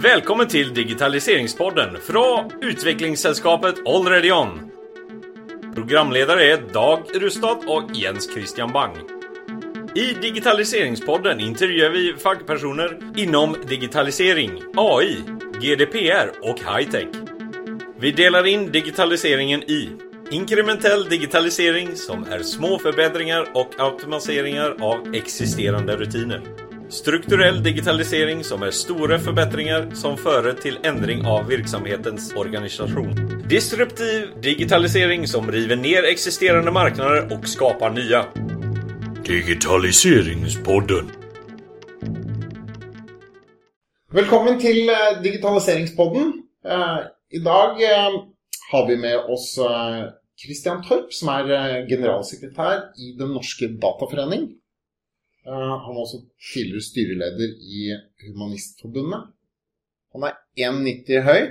[0.00, 2.22] Velkommen til Digitaliseringspodden fra
[2.64, 4.54] utviklingsselskapet Already On.
[5.74, 8.94] Programledere er Dag Rustad og Jens Christian Bang.
[9.92, 15.18] I Digitaliseringspodden intervjuer vi fagpersoner innom digitalisering, AI,
[15.60, 17.20] GDPR og high-tech.
[18.00, 19.82] Vi deler inn digitaliseringen i
[20.32, 26.40] inkrementell digitalisering, som er små forbedringer og automatiseringer av eksisterende rutiner.
[26.90, 33.12] Strukturell digitalisering, som er store forbedringer som fører til endring av virksomhetens organisasjon.
[33.46, 38.24] Disruptiv digitalisering, som river ned eksisterende markeder og skaper nye.
[39.22, 41.14] Digitaliseringspodden.
[44.10, 46.32] Velkommen til eh, digitaliseringspodden.
[46.66, 47.00] Eh,
[47.38, 48.18] I dag eh,
[48.72, 49.52] har vi med oss
[50.42, 54.56] Christian Torp, som er generalsekretær i Den norske dataforening.
[55.46, 56.22] Eh, han er også
[56.52, 57.84] tidligere styreleder i
[58.26, 59.28] Humanistforbundet.
[60.12, 61.42] Han er 1,90 høy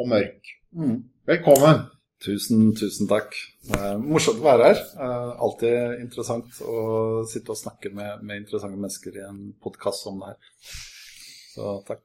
[0.00, 0.52] og mørk.
[0.72, 1.02] Mm.
[1.28, 1.82] Velkommen.
[2.22, 3.34] Tusen, tusen takk.
[3.74, 4.80] Er morsomt å være her.
[5.04, 6.78] Eh, alltid interessant å
[7.28, 10.54] sitte og snakke med, med interessante mennesker i en podkast som det her.
[11.52, 12.04] Så takk.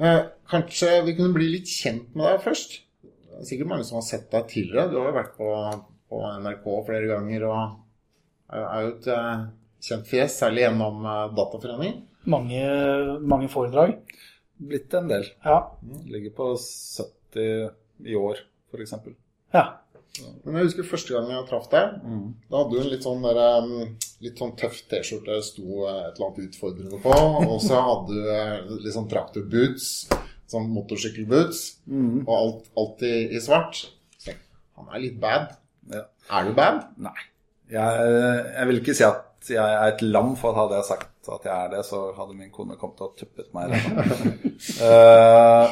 [0.00, 2.80] Eh, kanskje vi kunne bli litt kjent med deg først?
[3.04, 4.90] Det er sikkert mange som har sett deg tidligere.
[4.90, 5.52] Du har jo vært på,
[6.10, 7.60] på NRK flere ganger og
[8.56, 9.46] er er jo et eh,
[9.86, 12.02] kjent fjes, særlig gjennom eh, Dataforeningen.
[12.26, 12.62] Mange,
[13.22, 13.96] mange foredrag.
[14.56, 15.26] Blitt en del.
[15.44, 15.58] Ja.
[16.10, 18.40] Ligger på 70 i år,
[18.72, 18.96] f.eks.
[19.54, 19.66] ja.
[20.46, 21.98] Men jeg husker første gang jeg traff deg.
[22.48, 23.66] Da hadde du en litt sånn, der,
[24.24, 27.12] litt sånn tøff T-skjorte det sto eh, et eller annet utfordrende på.
[27.44, 28.54] Og så hadde du eh,
[28.86, 29.90] litt sånn traktorboots,
[30.48, 31.62] sånn motorsykkelboots,
[32.24, 33.82] og alt, alt i, i svart.
[34.22, 34.32] Så
[34.80, 35.52] han er litt bad.
[35.92, 36.06] Ja.
[36.32, 36.86] Er du bad?
[36.96, 37.16] Nei.
[37.70, 38.10] Jeg,
[38.56, 41.54] jeg vil ikke si at jeg er et lam, for hadde jeg sagt at jeg
[41.54, 43.78] er det, så hadde min kone kommet og tuppet meg uh.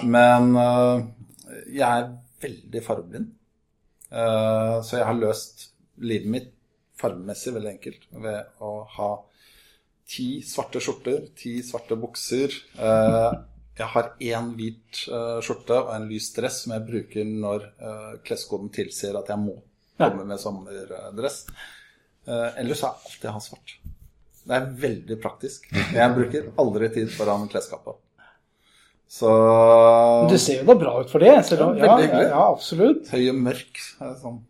[0.14, 1.05] Men uh,
[1.72, 2.11] jeg er
[2.44, 3.31] veldig fargeblind.
[4.10, 5.69] Uh, så jeg har løst
[6.04, 6.50] livet mitt
[6.99, 9.10] fargemessig veldig enkelt ved å ha
[10.09, 12.54] ti svarte skjorter, ti svarte bukser.
[13.75, 15.00] Jeg har én hvit
[15.43, 19.56] skjorte og en lys dress som jeg bruker når uh, kleskoden tilsier at jeg må
[19.99, 21.41] komme med sommerdress.
[21.49, 21.74] Uh,
[22.27, 23.77] ellers er alt jeg har svart.
[24.45, 25.69] Det er veldig praktisk.
[25.73, 27.97] Jeg bruker aldri tid foran klesskapet.
[29.15, 29.29] Så
[30.31, 31.35] Du ser jo da bra ut for det.
[31.47, 33.09] Ser Ja, ja, ja, ja, absolutt.
[33.12, 33.81] høy og mørk.
[34.21, 34.41] Sånn.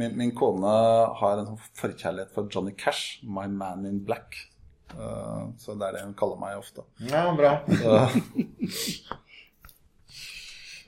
[0.00, 0.70] Min, min kone
[1.18, 4.46] har en sånn forkjærlighet for Johnny Cash, 'My Man in Black'.
[4.90, 6.82] Uh, så det er det hun kaller meg ofte.
[7.06, 7.58] Ja, bra.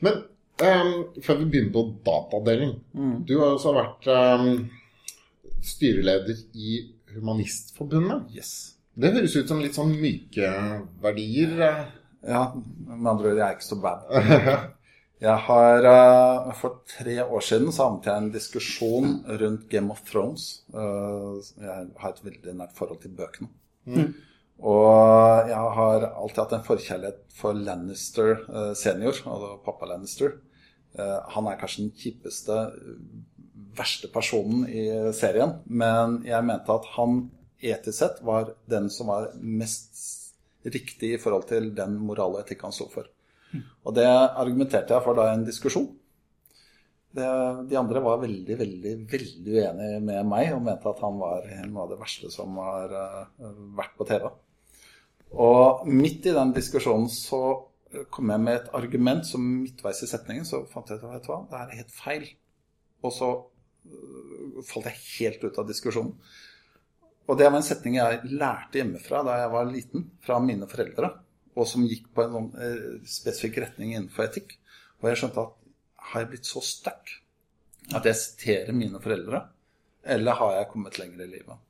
[0.02, 0.22] Men
[0.62, 2.72] um, før vi begynner på datadelen.
[3.26, 4.70] Du har jo også vært um,
[5.62, 6.76] styreleder i
[7.14, 8.28] Humanistforbundet.
[8.34, 8.52] yes.
[8.98, 10.48] Det høres ut som litt sånn myke
[11.00, 11.52] verdier.
[11.64, 11.84] eh.
[12.28, 14.04] Ja, med andre ord, jeg er ikke så bad.
[15.22, 19.90] Jeg har, eh, For tre år siden så havnet jeg i en diskusjon rundt Game
[19.94, 20.64] of Thrones.
[20.74, 23.48] Eh, jeg har et veldig nært forhold til bøkene.
[24.58, 28.42] Og jeg har alltid hatt en forkjærlighet for Lannister
[28.78, 30.34] senior, altså pappa Lannister.
[30.98, 32.58] Eh, han er kanskje den kjipeste,
[33.76, 37.24] verste personen i serien, men jeg mente at han
[37.62, 40.00] etisk sett var den som var mest
[40.66, 43.08] riktig i forhold til den moral og etikk han sto for.
[43.84, 45.90] Og det argumenterte jeg for da i en diskusjon.
[47.12, 47.26] Det,
[47.68, 51.84] de andre var veldig, veldig veldig uenige med meg og mente at han var noe
[51.84, 54.30] av det verste som har eh, vært på TV.
[55.42, 57.42] Og midt i den diskusjonen så
[58.12, 61.58] kom jeg med et argument som midtveis i setningen så fant jeg ut at det
[61.58, 62.24] er helt feil.
[63.04, 63.30] Og så
[64.68, 66.14] falt jeg helt ut av diskusjonen.
[67.30, 71.12] Og det var en setning jeg lærte hjemmefra da jeg var liten, fra mine foreldre,
[71.52, 74.56] og som gikk på en sånn eh, spesifikk retning innenfor etikk.
[75.00, 75.58] Og jeg skjønte at
[76.12, 77.18] har jeg blitt så sterk
[77.94, 79.42] at jeg siterer mine foreldre,
[80.02, 81.62] eller har jeg kommet lenger i livet?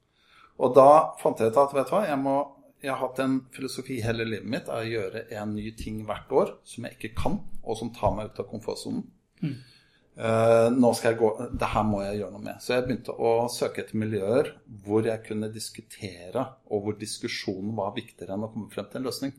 [0.62, 0.88] Og da
[1.20, 2.36] fant jeg ut at vet du hva, jeg, må,
[2.84, 6.32] jeg har hatt en filosofi hele livet mitt av å gjøre en ny ting hvert
[6.32, 9.04] år som jeg ikke kan, og som tar meg ut av komfortsonen.
[9.42, 9.71] Eh,
[10.12, 12.58] nå skal jeg gå, det her må jeg gjøre noe med.
[12.60, 14.50] Så jeg begynte å søke etter miljøer
[14.84, 19.08] hvor jeg kunne diskutere, og hvor diskusjonen var viktigere enn å komme frem til en
[19.08, 19.32] løsning.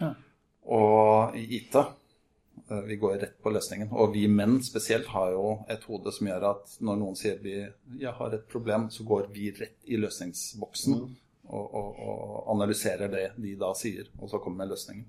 [0.00, 0.10] Ja.
[0.70, 3.90] Og i IT eh, vi går rett på løsningen.
[3.96, 7.56] Og vi menn spesielt har jo et hode som gjør at når noen sier vi
[8.00, 11.00] jeg har et problem, så går vi rett i løsningsboksen
[11.50, 15.08] og, og, og analyserer det de da sier, og så kommer løsningen.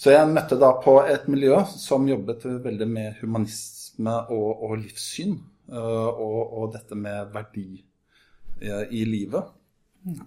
[0.00, 3.18] Så jeg møtte da på et miljø som jobbet veldig med
[4.00, 5.38] humanisme og, og livssyn,
[5.70, 7.82] eh, og, og dette med verdi
[8.60, 9.56] eh, i livet.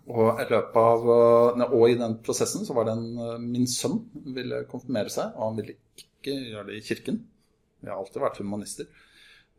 [0.07, 4.03] Og, i av, eh, og i den prosessen så var det en, min sønn
[4.35, 7.23] ville konfirmere seg, og han ville ikke gjøre det i kirken.
[7.81, 8.87] Vi har alltid vært humanister.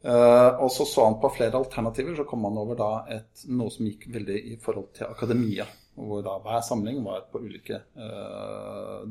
[0.05, 3.87] Og så så han på flere alternativer, så kom han over da et, noe som
[3.89, 5.65] gikk veldig i forhold til akademia.
[5.97, 7.79] Hvor da hver samling var på ulike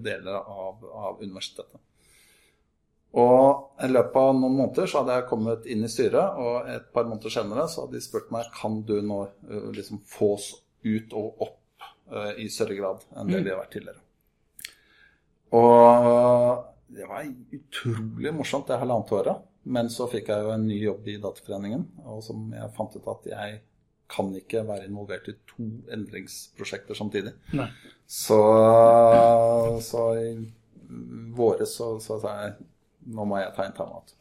[0.06, 1.82] deler av, av, universitetet.
[3.22, 6.88] Og i løpet av noen måneder så hadde jeg kommet inn i styret, og et
[6.96, 10.50] par måneder senere så hadde de spurt meg kan du nå uh, liksom få oss
[10.84, 11.60] ut og opp
[12.38, 13.46] i større grad enn det mm.
[13.46, 14.02] vi har vært tidligere.
[15.56, 19.46] Og det var utrolig morsomt det halvannet året.
[19.64, 23.08] Men så fikk jeg jo en ny jobb i Dataforeningen, og som jeg fant ut
[23.14, 23.62] at jeg
[24.12, 27.32] kan ikke være involvert i to endringsprosjekter samtidig.
[27.56, 27.70] Nei.
[28.04, 28.40] Så,
[29.82, 30.34] så i
[31.34, 32.68] våre så, så sa jeg
[33.06, 34.14] nå må jeg ta en timeout.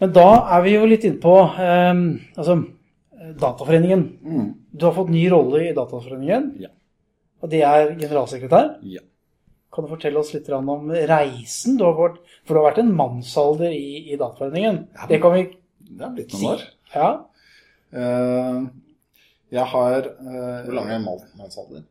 [0.00, 1.92] Men da er vi jo litt inne på eh,
[2.36, 2.56] altså,
[3.40, 4.02] Dataforeningen.
[4.22, 4.48] Mm.
[4.76, 6.42] Du har fått ny rolle i Dataforeningen.
[6.62, 6.70] Ja.
[7.42, 8.66] Og det er generalsekretær?
[8.86, 9.02] Ja.
[9.72, 11.76] Kan du fortelle oss litt om reisen?
[11.76, 14.76] Du vært, for du har vært en mannsalder i, i Dataforeningen.
[14.96, 15.42] Ja, det kan vi
[15.86, 16.60] Det har blitt noen år.
[16.94, 17.10] Ja.
[17.96, 18.58] Uh,
[19.54, 21.84] jeg har uh, Hvor lang er mannsalder?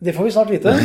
[0.00, 0.72] Det får vi snart vite.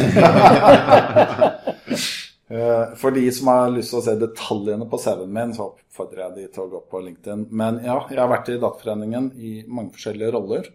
[2.52, 6.26] uh, for de som har lyst til å se detaljene på CV-en min, så oppfordrer
[6.26, 7.48] jeg de til å gå på LinkedIn.
[7.52, 10.74] Men ja, jeg har vært i Dataforeningen i mange forskjellige roller.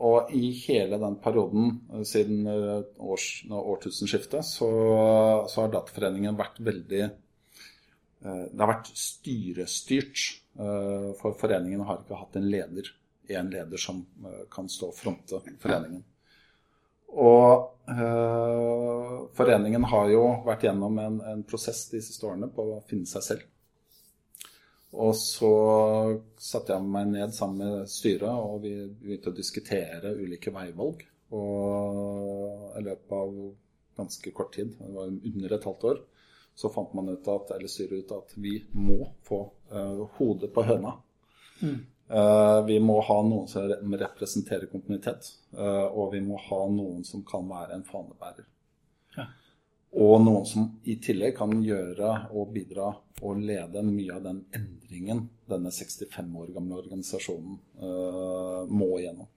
[0.00, 4.70] Og i hele den perioden eh, siden eh, års, årtusenskiftet så,
[5.48, 7.12] så, har Dataforeningen vært veldig eh,
[8.22, 10.28] Det har vært styrestyrt.
[10.52, 12.90] For foreningen har ikke hatt en leder.
[13.32, 14.02] En leder som
[14.52, 16.02] kan stå og fronte foreningen.
[17.12, 22.82] Og øh, foreningen har jo vært gjennom en, en prosess de siste årene på å
[22.88, 23.48] finne seg selv.
[24.92, 25.52] Og så
[26.40, 31.04] satte jeg meg ned sammen med styret, og vi begynte å diskutere ulike veivalg.
[31.32, 33.36] Og i løpet av
[33.96, 36.02] ganske kort tid, det var under et halvt år,
[36.54, 39.40] så fant man ut at, eller styret ut at vi må få
[39.72, 40.92] uh, hodet på høna.
[41.62, 41.78] Mm.
[42.12, 47.22] Uh, vi må ha noen som representerer kontinuitet, uh, og vi må ha noen som
[47.24, 48.48] kan være en fanebærer.
[49.92, 55.26] Og noen som i tillegg kan gjøre og bidra og lede mye av den endringen
[55.50, 59.28] denne 65 år gamle organisasjonen uh, må igjennom.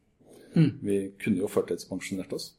[0.56, 0.69] Mm.
[0.80, 2.54] Vi kunne jo førtidspensjonert oss.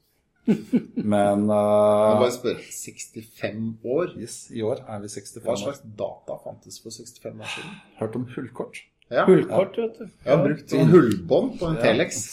[1.14, 2.60] Men uh, bare spør.
[2.60, 3.64] 65
[3.96, 4.12] år?
[4.20, 5.48] Yes, I år er vi 65 år.
[5.48, 7.80] Hva slags data fantes for 65 år siden?
[8.02, 8.84] Hørt om hullkort?
[9.08, 9.24] Ja.
[9.26, 10.08] Hullkort, vet du.
[10.24, 12.24] Jeg har brukt sånn hullbånd på en Telex.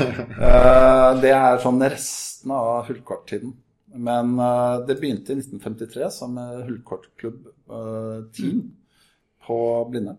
[0.00, 3.54] uh, det er sånn restene av hullkorttiden.
[3.94, 8.66] Men uh, det begynte i 1953 som hullkortklubb uh, team
[9.46, 9.60] på
[9.90, 10.18] Blindern.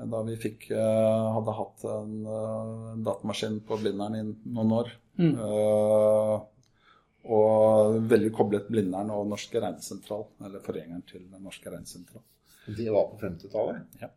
[0.00, 2.14] Da vi fikk, uh, hadde hatt en
[3.04, 4.96] datamaskin på Blindern i noen år.
[5.20, 5.34] Mm.
[7.28, 12.22] og veldig koblet Blindern og Norske Reinsentral, eller forgjengeren til Norske Reinsentral.
[12.64, 13.82] De var på 50-tallet?
[14.00, 14.08] Ja.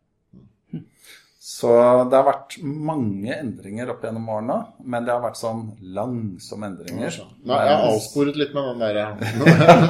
[1.44, 1.68] Så
[2.10, 5.60] det har vært mange endringer opp gjennom årene, men det har vært sånn
[5.94, 7.18] langsomme endringer.
[7.44, 8.98] Nei, jeg har avsporet litt med den der.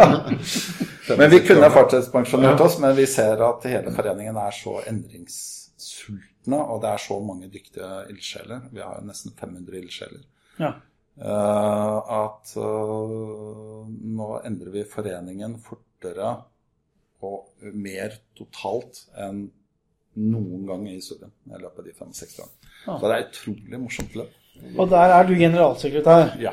[1.20, 6.58] men vi kunne fortsatt pensjonert oss, men vi ser at hele foreningen er så endringssultne,
[6.58, 8.69] og det er så mange dyktige ildsjeler.
[8.75, 10.26] Vi har nesten 500 ildsjeler.
[10.58, 10.75] Ja.
[11.14, 16.32] Uh, at uh, nå endrer vi foreningen fortere
[17.22, 19.46] og mer totalt enn
[20.21, 22.73] noen gang i historien i løpet av de 65 årene.
[22.85, 22.99] Ah.
[22.99, 24.41] Så det er utrolig morsomt løp.
[24.79, 26.37] Og der er du generalsekretær.
[26.43, 26.53] Ja.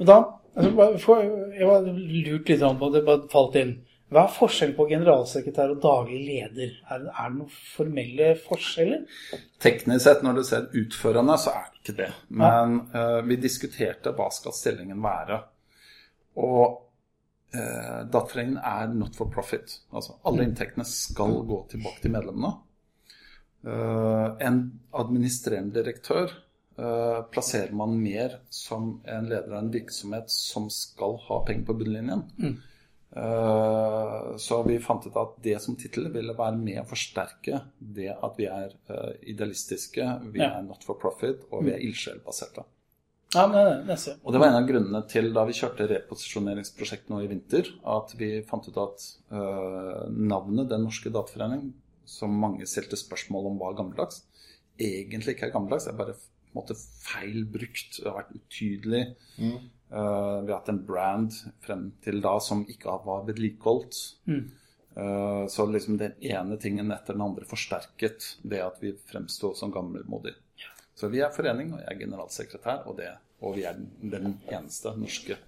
[0.00, 0.20] Og da,
[0.56, 1.18] altså,
[1.54, 3.74] Jeg var lurt litt på det, bare falt inn.
[4.12, 6.74] Hva er forskjellen på generalsekretær og daglig leder?
[6.92, 9.16] Er det, er det noen formelle forskjeller?
[9.62, 12.10] Teknisk sett, når du ser utførende, så er det ikke det.
[12.28, 13.06] Men ja.
[13.16, 15.40] uh, vi diskuterte hva skal stillingen være.
[16.44, 16.62] Og
[17.56, 19.80] uh, Dataforeningen er not for profit.
[19.90, 22.52] Altså alle inntektene skal gå tilbake til medlemmene.
[23.66, 24.58] Eh, en
[24.90, 26.28] administrerende direktør
[26.76, 31.76] eh, plasserer man mer som en leder av en virksomhet som skal ha penger på
[31.80, 32.26] bunnlinjen.
[32.36, 32.58] Mm.
[33.14, 38.10] Eh, så vi fant ut at det som tittel ville være med å forsterke det
[38.12, 38.74] at vi er
[39.22, 40.50] idealistiske, vi ja.
[40.58, 41.86] er not for profit, og vi er mm.
[41.88, 42.66] ildsjelbaserte.
[43.34, 47.66] Ja, og det var en av grunnene til da vi kjørte reposisjoneringsprosjekt nå i vinter,
[47.90, 49.06] at vi fant ut at
[50.14, 51.72] navnet Den norske dataforening
[52.08, 54.22] som mange stilte spørsmål om var gammeldags,
[54.80, 55.86] egentlig ikke er gammeldags.
[55.88, 57.98] Det er bare på en måte feil brukt.
[57.98, 59.04] Det har vært utydelig.
[59.38, 59.70] Mm.
[59.94, 61.34] Uh, vi har hatt en brand
[61.64, 64.00] frem til da som ikke var vedlikeholdt.
[64.30, 64.44] Mm.
[64.94, 69.74] Uh, så liksom den ene tingen etter den andre forsterket det at vi fremsto som
[69.74, 70.38] gammelmodige.
[70.94, 73.08] Så vi er forening, og jeg er generalsekretær, og, det,
[73.42, 75.40] og vi er den, den eneste norske.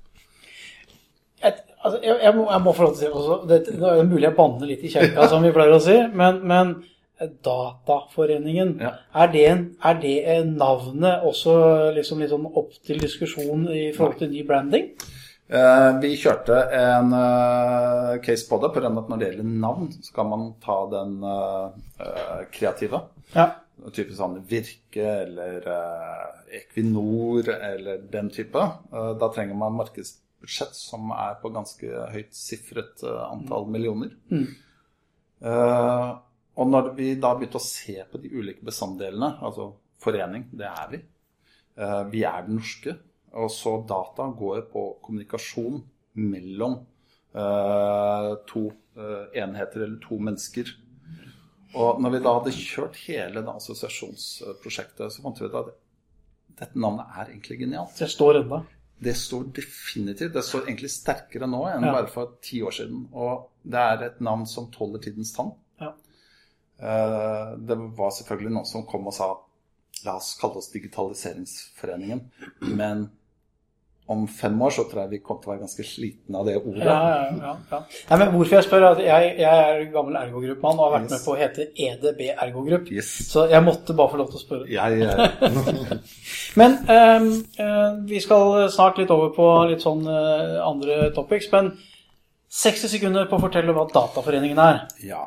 [1.45, 3.89] Et, altså, jeg, jeg, må, jeg må få lov til å si også, det, det
[3.93, 6.77] er mulig jeg banner litt i kjerka, som vi pleier å si, men, men
[7.17, 8.91] Dataforeningen, Ja.
[9.17, 9.45] er, det,
[9.81, 10.17] er det
[10.51, 11.55] navnet også
[11.97, 14.91] liksom litt sånn opp til diskusjon i forhold til ny branding?
[15.49, 19.49] Eh, vi kjørte en uh, case på det, på grunn av at når det gjelder
[19.63, 23.01] navn, så kan man ta den uh, kreative.
[23.33, 23.49] Ja.
[23.87, 25.67] Typisk sånn Virke eller
[26.59, 28.63] Equinor eller den type.
[28.91, 29.77] Da trenger man
[30.47, 34.15] markedsbudsjett som er på ganske høyt sifret eh, antall millioner.
[35.41, 36.19] Eh,
[36.57, 40.89] og når vi da begynte å se på de ulike bestanddelene, altså forening, det er
[40.91, 41.03] vi.
[41.77, 42.95] Uh, vi er den norske.
[43.37, 45.83] Og så data går på kommunikasjon
[46.17, 46.79] mellom
[47.37, 48.71] uh, to
[49.37, 50.71] enheter eller to mennesker.
[51.77, 55.75] Og når vi da hadde kjørt hele det assosiasjonsprosjektet, så fant vi ut at
[56.57, 57.93] dette navnet er egentlig genialt.
[58.01, 58.63] Det står enda.
[58.99, 60.33] Det står definitivt.
[60.33, 61.93] Det står egentlig sterkere nå enn Ja.
[61.93, 63.09] bare for ti år siden.
[63.13, 65.53] Og det er et navn som tåler tidens tann.
[65.81, 65.93] Ja.
[66.81, 69.35] Eh, Det var selvfølgelig noen som kom og sa
[70.05, 72.31] la oss kalle oss Digitaliseringsforeningen.
[72.77, 73.11] Men
[74.09, 76.57] om fem år så tror jeg vi kommer til å være ganske slitne av det
[76.61, 76.85] ordet.
[76.87, 77.81] Ja, ja, ja, ja.
[78.11, 81.09] Nei, men hvorfor jeg spør, er at jeg, jeg er gammel ergogruppmann og har vært
[81.11, 81.15] Yes.
[81.17, 82.93] med på å hete EDB Ergogrupp.
[82.95, 83.11] Yes.
[83.33, 84.69] Så jeg måtte bare få lov til å spørre.
[84.71, 84.91] Jeg,
[86.61, 91.51] Men um, eh, vi skal snart litt over på litt sånn eh, andre topics.
[91.53, 91.73] Men
[92.57, 94.85] 60 sekunder på å fortelle hva Dataforeningen er.
[95.05, 95.25] ja.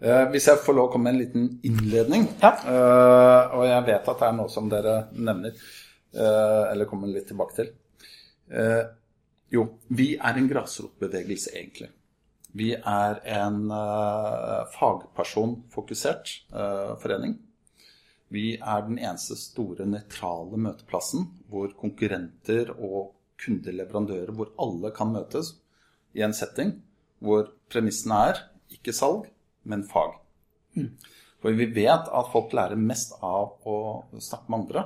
[0.00, 2.54] Eh, hvis jeg får lov å komme med en liten innledning Ja.
[2.64, 5.52] eh, Og jeg vet at det er noe som dere nevner,
[6.16, 7.68] eh, eller kommer litt tilbake til.
[8.50, 8.84] Eh,
[9.54, 11.90] jo, vi er en grasrotbevegelse, egentlig.
[12.52, 17.36] Vi er en eh, fagpersonfokusert eh, forening.
[18.30, 25.56] Vi er den eneste store nøytrale møteplassen hvor konkurrenter og kundeleverandører, hvor alle kan møtes
[26.14, 26.76] i en setting
[27.20, 28.42] hvor premissene er
[28.72, 29.26] ikke salg,
[29.66, 30.14] men fag.
[31.40, 33.76] For vi vet at folk lærer mest av å
[34.20, 34.84] snakke med andre.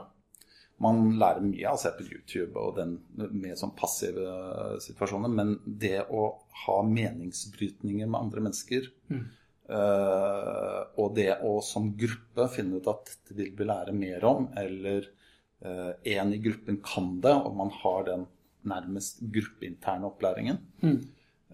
[0.82, 2.96] Man lærer mye av å se på YouTube og den
[3.30, 4.26] med sånn passive
[4.82, 6.26] situasjoner, men det å
[6.64, 8.88] ha meningsbrytninger med andre mennesker,
[9.70, 14.48] eh, og det å som gruppe finne ut at dette vil vi lære mer om,
[14.58, 15.06] eller
[15.62, 18.26] eh, en i gruppen kan det, og man har den
[18.66, 20.58] nærmest gruppeinterne opplæringen,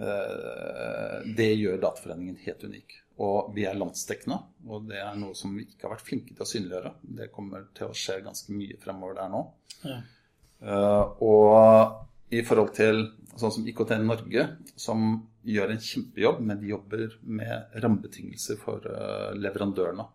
[0.00, 3.03] eh, det gjør Dataforeningen helt unik.
[3.21, 4.39] Og vi er landsdekkende,
[4.73, 6.93] og det er noe som vi ikke har vært flinke til å synliggjøre.
[7.19, 9.43] Det kommer til å skje ganske mye fremover der nå.
[9.85, 9.99] Ja.
[10.61, 13.03] Uh, og i forhold til
[13.41, 14.47] sånn som IKT Norge,
[14.79, 15.05] som
[15.49, 20.09] gjør en kjempejobb, men de jobber med rammebetingelser for uh, leverandørene.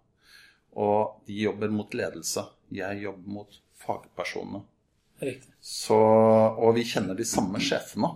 [0.81, 2.43] Og de jobber mot ledelse.
[2.74, 4.65] Jeg jobber mot fagpersonene.
[5.21, 5.53] Riktig.
[5.62, 8.15] Så, og vi kjenner de samme sjefene.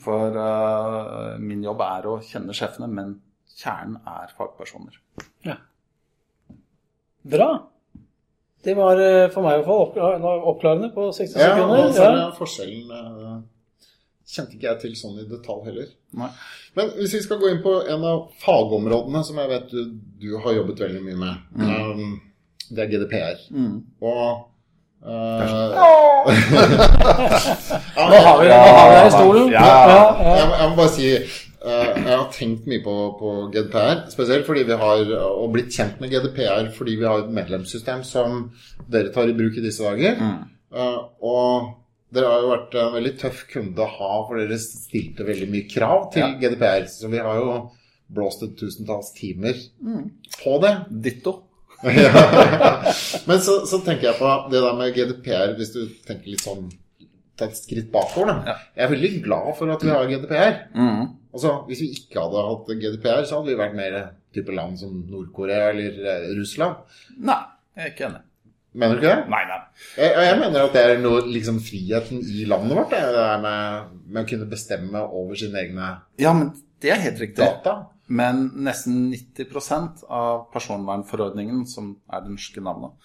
[0.00, 3.16] For uh, min jobb er å kjenne sjefene, men
[3.56, 4.96] kjernen er fagpersoner.
[5.46, 5.56] Ja.
[7.24, 7.50] Bra.
[8.64, 11.86] Det var eh, for meg i hvert fall oppklar- oppklarende på 60 Ja, sekunder.
[11.86, 12.30] og så er Ja.
[12.38, 13.42] forskjellen eh,
[14.34, 15.88] Kjente ikke jeg til sånn i detalj heller.
[16.16, 16.30] Nei.
[16.74, 19.82] Men hvis vi skal gå inn på en av fagområdene som jeg vet du,
[20.18, 22.20] du har jobbet veldig mye med, um,
[22.70, 23.36] det er GDPR.
[24.00, 24.50] Og
[25.04, 25.10] Uh,
[27.94, 29.50] har vi, nå har vi deg i stolen.
[29.52, 29.60] Ja.
[29.60, 30.36] Ja, ja.
[30.38, 31.34] jeg, må- jeg må bare si eh,
[31.64, 36.12] jeg har tenkt mye på, på GDPR, spesielt fordi vi har og blitt kjent med
[36.12, 38.50] GDPR fordi vi har et medlemssystem som
[38.90, 40.20] dere tar i bruk i disse dager.
[40.74, 41.72] Eh, og
[42.14, 45.66] dere har jo vært en veldig tøff kunde å ha, for dere stilte veldig mye
[45.70, 46.30] krav til Ja.
[46.42, 46.84] GDPR.
[46.92, 47.56] Så vi har jo
[48.14, 49.56] blåst et tusentalls timer
[50.42, 50.74] på det.
[50.90, 51.38] Ditto.
[53.28, 56.68] Men så, så tenker jeg på det der med GDPR, hvis du tenker litt sånn
[57.36, 58.42] Ta et skritt bakover.
[58.46, 58.54] Ja.
[58.76, 60.58] Jeg er veldig glad for at vi har GDPR.
[60.76, 61.08] Mm.
[61.34, 63.96] Altså, Hvis vi ikke hadde hatt GDPR, så hadde vi vært mer
[64.34, 66.84] type land som Nord-Korea eller eh, Russland.
[67.18, 67.40] Nei,
[67.74, 68.22] jeg er ikke enig.
[68.74, 69.26] Mener du ikke det?
[69.30, 69.58] Nei, nei.
[69.98, 72.90] Jeg, jeg mener at det er noe, liksom friheten i landet vårt.
[72.94, 75.90] Det er der med, med å kunne bestemme over sine egne
[76.22, 76.50] Ja, men
[76.82, 77.38] det er helt riktig.
[77.42, 77.76] data.
[78.06, 82.98] Men nesten 90% av personvernforordningen, som er det norske navnet,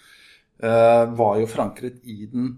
[0.62, 2.50] eh, var jo forankret i den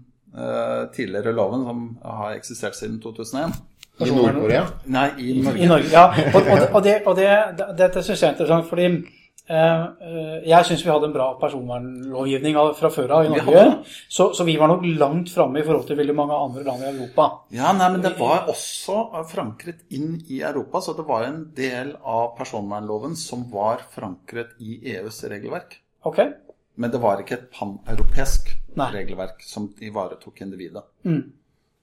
[0.95, 3.53] tidligere loven som har eksistert siden 2001.
[4.01, 4.63] I Nord-Korea.
[4.89, 5.59] Nei, i Norge.
[5.61, 6.07] I Norge, ja.
[6.33, 7.27] Og, og, og, det, og det,
[7.59, 11.27] det, dette syns jeg er interessant, fordi eh, eh, jeg syns vi hadde en bra
[11.41, 13.65] personvernlovgivning fra før av i Norge.
[14.09, 16.89] Så, så vi var nok langt framme i forhold til veldig mange andre land i
[16.89, 17.27] Europa.
[17.53, 18.97] Ja, nei, men det var også
[19.29, 24.79] forankret inn i Europa, så det var en del av personvernloven som var forankret i
[24.95, 25.77] EUs regelverk.
[26.09, 26.33] Okay.
[26.81, 28.49] Men det var ikke et paneuropeisk
[28.79, 28.89] Nei.
[28.93, 30.83] regelverk som ivaretok individet.
[31.05, 31.23] Mm.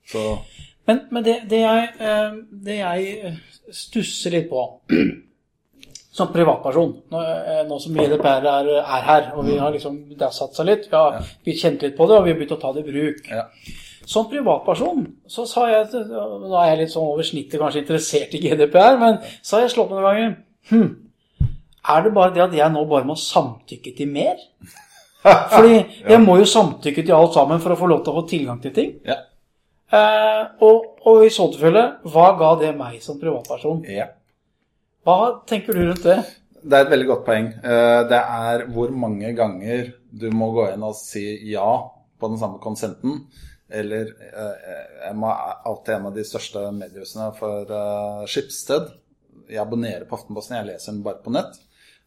[0.06, 0.38] Så
[0.86, 3.34] Men, men det, det, jeg, eh, det jeg eh,
[3.70, 4.62] stusser litt på
[6.16, 10.26] som privatperson, nå, eh, nå som GDPR er, er her, og vi har liksom, det
[10.26, 11.54] har satt seg litt, vi har ja.
[11.60, 13.22] kjent litt på det, og vi har begynt å ta det i bruk.
[13.30, 13.46] ja.
[14.10, 18.40] Som privatperson så sa jeg Nå er jeg litt sånn over snittet kanskje interessert i
[18.42, 20.32] GDPR, men så har jeg slått meg noen ganger
[20.70, 21.50] hm,
[21.92, 24.40] Er det bare det at jeg nå bare må samtykke til mer?
[25.52, 25.74] Fordi
[26.08, 28.60] jeg må jo samtykke til alt sammen for å få lov til å få tilgang
[28.62, 28.94] til ting.
[29.06, 29.18] Ja.
[29.90, 33.84] Eh, og, og i så tilfelle, hva ga det meg som privatperson?
[33.90, 34.08] ja.
[35.00, 35.14] Hva
[35.48, 36.18] tenker du rundt det?
[36.60, 37.46] Det er et veldig godt poeng.
[37.64, 41.70] Eh, Det er hvor mange ganger du må gå inn og si ja
[42.20, 43.22] på den samme konsenten.
[43.72, 44.66] Eller eh,
[45.06, 47.72] jeg må alltid en av de største mediehusene for
[48.28, 48.28] Schibsted.
[48.34, 48.92] Skipsted.
[49.50, 51.56] Jeg abonnerer på Aftenposten, jeg leser den bare på nett.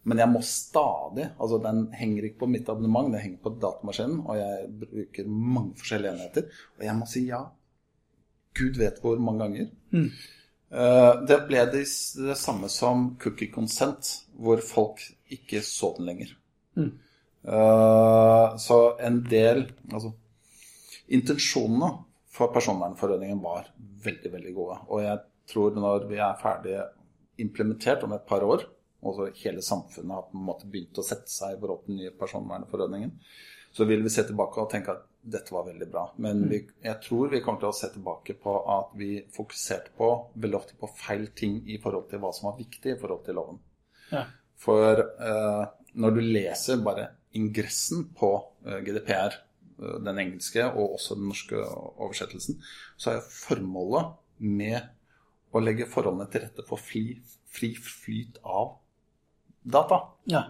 [0.04, 4.22] Men jeg må stadig Altså, den henger ikke på mitt abonnement, den henger på datamaskinen,
[4.28, 6.48] og jeg bruker mange forskjellige enheter.
[6.80, 7.44] Og jeg må si ja.
[8.54, 9.70] Gud vet hvor mange ganger.
[10.74, 11.86] Eh, Det ble det,
[12.28, 16.36] det samme som cookie consent, hvor folk ikke så den lenger.
[16.78, 20.14] Eh, Så en del Altså,
[21.08, 21.92] intensjonene
[22.34, 23.68] for personvernforordningen var
[24.04, 24.78] veldig, veldig gode.
[24.90, 26.80] Og jeg tror når vi er ferdig
[27.40, 28.64] implementert om et par år,
[29.04, 31.94] og så hele samfunnet har på en måte begynt å sette seg i forhold til
[31.94, 33.12] den nye personvernforordningen,
[33.74, 36.04] så vil vi se tilbake og tenke at dette var veldig bra.
[36.22, 40.10] Men vi, jeg tror vi kommer til å se tilbake på at vi fokuserte på
[40.44, 43.40] veldig ofte på feil ting i forhold til hva som var viktig i forhold til
[43.40, 43.62] loven.
[44.12, 44.28] Ja.
[44.64, 45.64] For eh,
[46.04, 48.34] når du leser bare ingressen på
[48.68, 49.40] eh, GDPR,
[49.80, 52.62] eh, den engelske og også den norske oversettelsen,
[52.98, 54.92] så er formålet med
[55.54, 57.18] å legge forholdene til rette for fri,
[57.54, 58.78] fri flyt av
[59.64, 60.02] data.
[60.30, 60.44] Ja.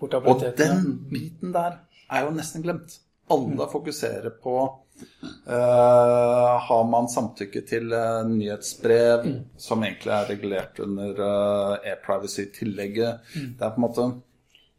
[0.00, 1.80] Og den biten der
[2.12, 2.98] er jo nesten glemt.
[3.30, 9.26] Alle fokuserer på uh, Har man samtykke til uh, nyhetsbrev,
[9.58, 13.26] som egentlig er regulert under uh, e-privacy-tillegget.
[13.34, 14.06] Det er på en måte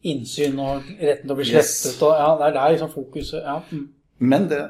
[0.07, 1.73] Innsyn og retten til å bli Yes.
[1.81, 2.01] slettet.
[2.05, 3.57] Og, ja, det er der liksom fokuset ja.
[3.71, 3.87] mm.
[4.17, 4.61] Men det,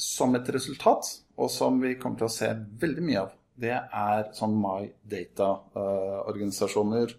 [0.00, 1.06] som et resultat,
[1.40, 2.48] og som vi kommer til å se
[2.80, 3.30] veldig mye av,
[3.62, 7.14] det er sånn My Data-organisasjoner,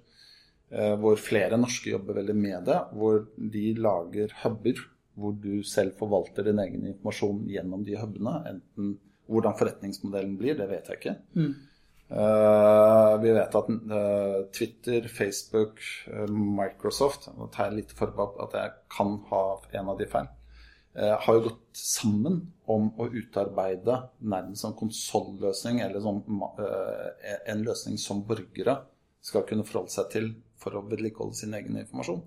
[0.74, 4.80] hvor flere norske jobber veldig med det, hvor de lager huber,
[5.14, 8.34] hvor du selv forvalter din egen informasjon gjennom de hubene.
[8.50, 8.96] Enten
[9.30, 11.16] hvordan forretningsmodellen blir, det vet jeg ikke.
[12.14, 15.80] Eh, vi vet at uh, Twitter, Facebook,
[16.12, 19.44] uh, Microsoft Nå tar litt forbehold at jeg kan ha
[19.80, 20.28] en av de feil.
[20.96, 22.36] eh, har jo gått sammen
[22.70, 26.22] om å utarbeide nærmest en konsolløsning, eller sånn,
[26.62, 28.76] eh, en løsning som borgere
[29.24, 32.24] skal kunne forholde seg til for å vedlikeholde sin egen informasjon.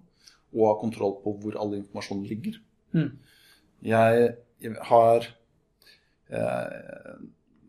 [0.56, 2.58] Og ha kontroll på hvor all informasjon ligger.
[3.84, 4.30] Jeg
[4.90, 5.26] har
[6.32, 7.16] eh,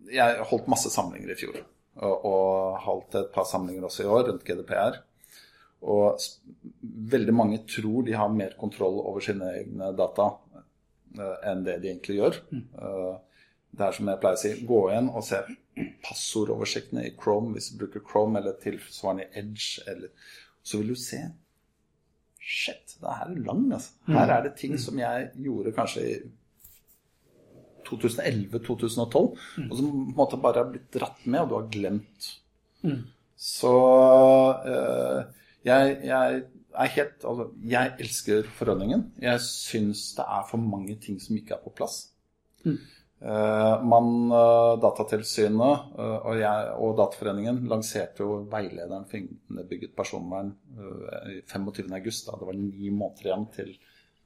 [0.07, 1.59] Jeg holdt masse samlinger i fjor.
[1.97, 5.01] Og, og holdt et par samlinger også i år rundt GDPR.
[5.87, 6.21] Og
[6.81, 11.91] veldig mange tror de har mer kontroll over sine egne data eh, enn det de
[11.91, 12.39] egentlig gjør.
[12.55, 13.15] Eh,
[13.77, 15.41] det er som jeg pleier å si, gå inn og se
[16.05, 19.83] passordoversiktene i Chrome hvis du bruker Chrome eller tilsvarende i Edge.
[19.91, 20.33] Eller,
[20.65, 21.21] så vil du se
[22.47, 23.91] Shit, det her er lang, altså.
[24.07, 26.13] Her er det ting som jeg gjorde kanskje i
[27.89, 29.17] 2011-2012,
[29.65, 32.29] og som på en måte bare har blitt dratt med, og du har glemt.
[33.35, 33.73] Så
[34.63, 35.19] eh,
[35.67, 36.39] jeg, jeg
[36.73, 39.03] er helt Altså, jeg elsker forordningen.
[39.21, 42.05] Jeg syns det er for mange ting som ikke er på plass.
[42.65, 42.79] Eh,
[43.19, 51.38] man, eh, Datatilsynet eh, og, jeg, og Dataforeningen lanserte jo veilederen for innebygget personvern eh,
[51.38, 51.88] i 25.
[51.97, 52.27] august.
[52.27, 53.71] Da det var ni måneder igjen til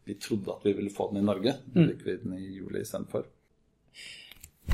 [0.03, 1.53] vi trodde at vi ville få den i Norge.
[1.71, 3.29] Nå fikk vi den i juli istedenfor.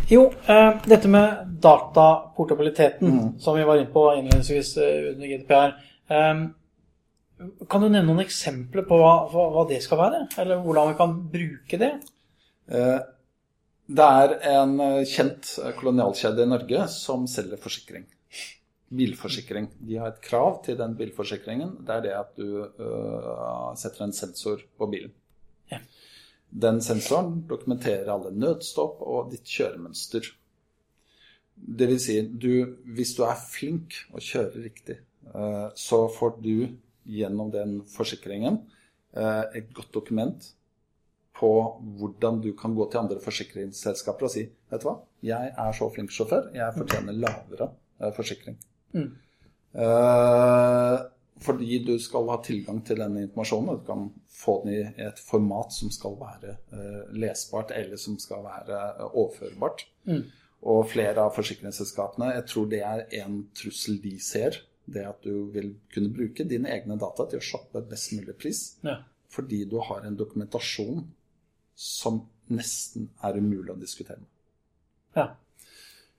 [0.10, 5.76] Jo, eh, dette med dataportabiliteten, som vi var inne på innledningsvis eh, under GDPR.
[6.08, 6.42] Eh,
[7.70, 10.24] kan du nevne noen eksempler på hva, hva det skal være?
[10.42, 11.92] Eller hvordan vi kan bruke det?
[13.88, 18.04] Det er en eh, kjent eh, kolonialkjede i Norge som selger forsikring.
[19.00, 19.70] Bilforsikring.
[19.80, 21.78] De har et krav til den bilforsikringen.
[21.88, 25.12] Det er det at du uh, setter en sensor på bilen.
[25.72, 25.82] Ja.
[26.48, 30.30] Den sensoren dokumenterer alle nødstopp og ditt kjøremønster.
[31.56, 35.02] Det vil si, du, hvis du er flink og kjører riktig,
[35.36, 36.70] uh, så får du
[37.04, 38.62] gjennom den forsikringen
[39.20, 40.48] uh, et godt dokument
[41.38, 41.52] på
[42.00, 45.88] hvordan du kan gå til andre forsikringsselskaper og si Vet du hva, jeg er så
[45.94, 47.70] flink sjåfør, jeg fortjener lavere
[48.18, 48.58] forsikring.
[48.58, 49.14] forsikring.
[49.78, 51.00] Eh,
[51.40, 55.20] fordi du skal ha tilgang til denne informasjonen, og du kan få den i et
[55.22, 59.86] format som skal være eh, lesbart, eller som skal være uh, overførbart.
[60.10, 60.24] Mm.
[60.68, 64.58] Og flere av forsikringsselskapene, jeg tror det er en trussel de ser.
[64.88, 68.64] Det at du vil kunne bruke dine egne data til å shoppe best mulig pris.
[68.88, 69.02] Ja.
[69.30, 71.04] Fordi du har en dokumentasjon
[71.78, 74.30] som nesten er umulig å diskutere med.
[75.18, 75.28] Ja.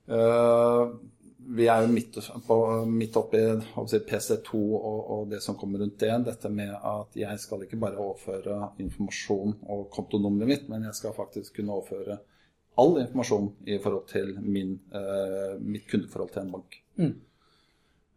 [0.09, 0.95] Uh,
[1.49, 2.57] vi er jo midt, på,
[2.89, 3.39] midt oppi
[3.89, 6.11] si, PC2 og, og, det som kommer rundt det.
[6.27, 11.15] Dette med at jeg skal ikke bare overføre informasjon og kontonummeret mitt, men jeg skal
[11.17, 12.19] faktisk kunne overføre
[12.79, 16.79] all informasjon i forhold til min, uh, mitt kundeforhold til en bank.
[16.99, 17.15] Mm.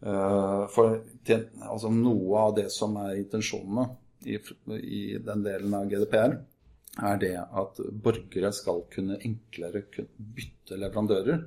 [0.03, 3.87] Uh, for til, altså, noe av det som er intensjonene
[4.27, 4.39] i,
[4.83, 6.37] i, den delen av GDPR,
[7.01, 11.39] er det at borgere skal kunne enklere kunne bytte leverandører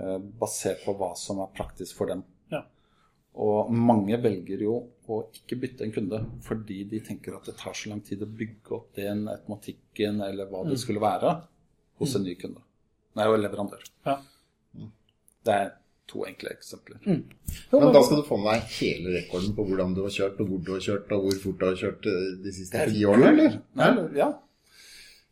[0.00, 2.22] uh, basert på hva som er praktisk for dem.
[2.52, 2.62] Ja.
[3.42, 4.76] Og mange velger jo
[5.10, 8.30] å ikke bytte en kunde fordi de tenker at det tar så lang tid å
[8.30, 10.82] bygge opp den automatikken eller hva det mm.
[10.84, 11.36] skulle være
[12.02, 12.62] hos en ny kunde.
[13.18, 13.82] Nei, og leverandør.
[14.06, 14.20] Ja.
[15.42, 15.72] Det er
[16.12, 17.00] to enkle eksempler.
[17.06, 17.22] Mm.
[17.72, 20.50] Men da skal du få med deg hele rekorden på hvordan du har kjørt, og
[20.50, 23.30] hvor du har kjørt, og hvor fort du har kjørt eh, de siste ti årene,
[23.32, 23.60] eller?
[23.80, 24.28] Nei, ja.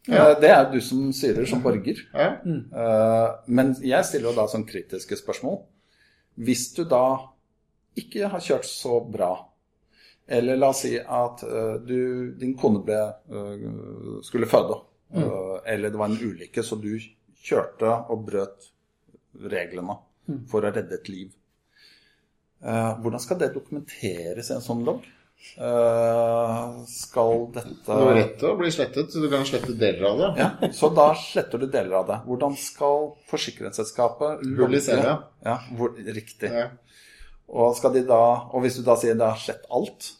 [0.08, 0.30] Ja.
[0.30, 2.00] Eh, det er du som styrer som borger.
[2.14, 2.32] Ja.
[2.44, 2.62] Mm.
[2.72, 5.60] Eh, men jeg stiller jo da sånn kritiske spørsmål.
[6.40, 7.04] Hvis du da
[8.00, 9.32] ikke har kjørt så bra,
[10.30, 11.42] eller la oss si at
[11.82, 13.00] du, din kone ble,
[14.22, 14.76] skulle føde,
[15.10, 15.58] Mm.
[15.66, 16.92] Eller det var en ulykke, så du
[17.42, 18.68] kjørte og brøt
[19.50, 19.96] reglene
[20.28, 20.44] mm.
[20.50, 21.32] for å redde et liv.
[22.60, 25.06] Eh, hvordan skal det dokumenteres i en sånn logg?
[25.60, 30.06] Uh, skal dette Du har rett til å bli slettet, så du kan slette deler
[30.10, 30.30] av det.
[30.40, 32.20] Ja, Så da sletter du deler av det.
[32.28, 35.16] Hvordan skal forsikringsselskapet Publisere.
[35.46, 36.52] Ja, hvor, riktig.
[36.52, 36.70] Ja.
[37.50, 38.22] Og, skal de da,
[38.52, 40.12] og hvis du da sier da slett alt,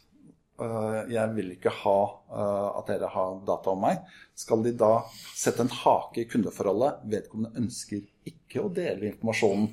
[0.61, 4.03] Eh, jeg vil ikke ha uh, at dere har data om meg.
[4.37, 7.01] Skal de da sette en hake i kundeforholdet?
[7.13, 9.71] Vedkommende ønsker ikke å dele informasjonen.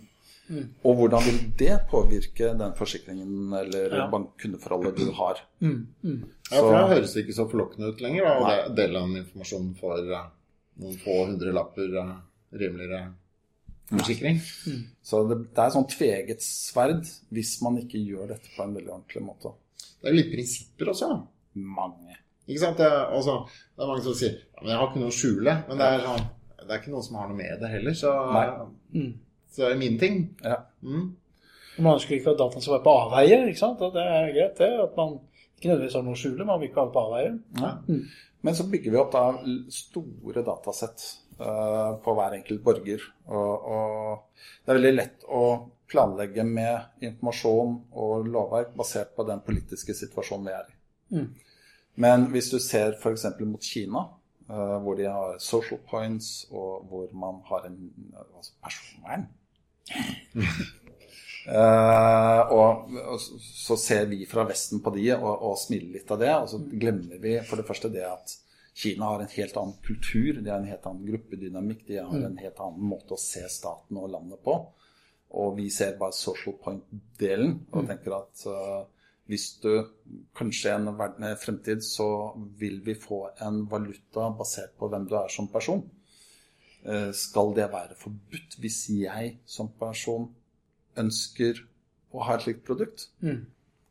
[0.48, 0.64] Mm.
[0.88, 4.08] Og hvordan vil det påvirke den forsikringen eller ja.
[4.12, 5.42] bankkundeforholdet du har?
[5.60, 5.80] Mm.
[6.04, 6.20] Mm.
[6.52, 10.28] Ja, for det høres ikke så forlokkende ut lenger å dele den informasjonen for uh,
[10.84, 12.14] noen få hundrelapper uh,
[12.56, 13.02] rimeligere
[13.92, 14.40] forsikring.
[14.68, 14.84] Mm.
[15.04, 17.04] Så det, det er sånn tveget sverd
[17.36, 19.54] hvis man ikke gjør dette på en veldig ordentlig måte.
[20.02, 21.12] Det er litt prinsipper også.
[21.58, 22.18] Mange.
[22.48, 22.80] Ikke sant?
[22.80, 23.40] Det også,
[23.76, 25.56] det er mange som sier ja, men 'jeg har ikke noe å skjule'.
[25.68, 26.28] Men det er, sånn,
[26.62, 27.96] det er ikke noen som har noe med det heller.
[27.98, 28.12] Så,
[28.96, 29.10] mm.
[29.58, 30.18] Så det er mine ting.
[30.46, 30.60] Ja.
[30.86, 31.16] Mm.
[31.80, 33.38] Man ønsker ikke at dataen skal være på avveie.
[33.50, 33.82] ikke sant?
[33.82, 34.70] Og det er greit, det.
[34.84, 35.16] At man
[35.58, 37.32] ikke nødvendigvis har noe å skjule, man vil ikke ha det på avveie.
[37.58, 37.72] Ja.
[37.88, 38.04] Mm.
[38.46, 39.24] Men så bygger vi opp da
[39.74, 41.06] store datasett
[41.42, 43.08] uh, på hver enkelt borger.
[43.26, 45.42] Og, og det er veldig lett å
[45.90, 50.78] planlegge med informasjon og lovverk basert på den politiske situasjonen vi er i.
[51.18, 51.28] Mm.
[52.06, 53.26] Men hvis du ser f.eks.
[53.42, 54.06] mot Kina,
[54.54, 57.82] uh, hvor de har social points, og hvor man har en
[58.22, 59.26] altså personvern
[61.48, 66.20] uh, og, og, så ser vi fra Vesten på de og, og smiler litt av
[66.24, 68.36] det, og så glemmer vi for det første det at
[68.78, 72.38] Kina har en helt annen kultur, de har en helt annen gruppedynamikk, de har en
[72.38, 74.54] helt annen måte å se staten og landet på.
[75.42, 77.88] Og vi ser bare social point-delen og mm.
[77.90, 78.84] tenker at uh,
[79.28, 79.72] hvis du
[80.38, 82.08] kanskje en verden, fremtid så
[82.60, 85.84] vil vi få en valuta basert på hvem du er som person.
[86.88, 90.30] Uh, skal det være forbudt hvis jeg som person
[90.98, 91.60] ønsker
[92.16, 93.10] å ha et slikt produkt?
[93.20, 93.44] Mm.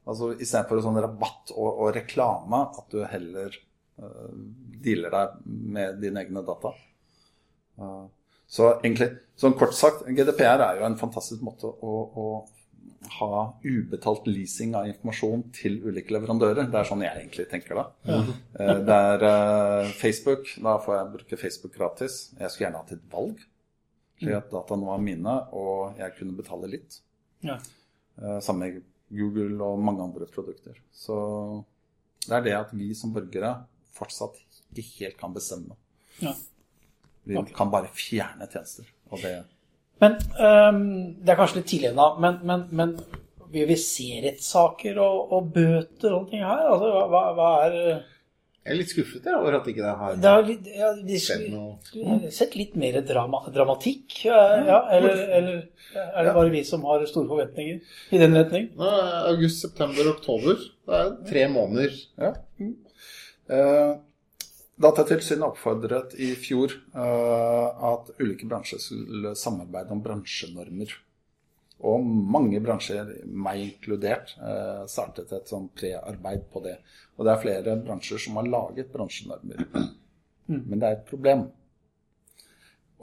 [0.07, 3.57] Altså Istedenfor sånn rabatt og, og, reklame, at du heller
[4.01, 4.33] uh,
[4.83, 5.41] dealer deg
[5.77, 6.73] med dine egne data.
[7.77, 8.07] Uh,
[8.47, 12.27] så egentlig, sånn kort sagt, GDPR er jo en fantastisk måte å, å
[13.19, 16.69] ha ubetalt leasing av informasjon til ulike leverandører.
[16.73, 17.85] Det er sånn jeg egentlig tenker da.
[18.09, 18.19] Ja.
[18.61, 20.51] Eh, det er uh, Facebook.
[20.63, 22.19] Da får jeg bruke Facebook gratis.
[22.39, 23.41] Jeg skulle gjerne hatt et valg,
[24.21, 27.01] slik at dataene var mine, og jeg kunne betale litt.
[27.47, 27.59] Ja.
[28.21, 28.85] Uh, Samme med
[29.17, 30.79] Google og mange andre produkter.
[30.95, 31.17] Så
[32.27, 33.55] det er det at vi som borgere
[33.97, 34.39] fortsatt
[34.77, 35.77] ikke helt kan bestemme.
[36.21, 36.35] Ja.
[37.27, 38.89] Vi kan bare fjerne tjenester.
[39.11, 39.37] Og det
[40.03, 40.83] Men um,
[41.23, 42.99] Det er kanskje litt tidlig ennå, men, men, men,
[43.53, 46.67] vil vi se rettssaker og, og bøter og ting her?
[46.69, 47.81] Altså, hva, hva er
[48.67, 51.19] jeg er litt skuffet jeg, over at ikke det har, det har litt, ja, de,
[51.23, 51.77] skjedd noe.
[52.03, 54.17] Har sett litt mer drama, dramatikk?
[54.27, 55.61] Ja, eller, eller,
[55.95, 57.79] er det bare vi som har store forventninger
[58.11, 58.67] i den retning?
[58.81, 60.59] August, september, oktober.
[60.83, 61.95] Det er tre måneder.
[62.19, 62.33] Ja.
[62.59, 62.75] Mm.
[63.47, 63.95] Uh,
[64.77, 70.93] Datatilsynet oppfordret i fjor uh, at ulike bransjer skulle samarbeide om bransjenormer.
[71.87, 76.77] Og mange bransjer, meg inkludert, uh, startet et sånn prearbeid på det.
[77.17, 79.65] Og det er flere bransjer som har laget bransjenormer.
[80.47, 81.47] Men det er et problem.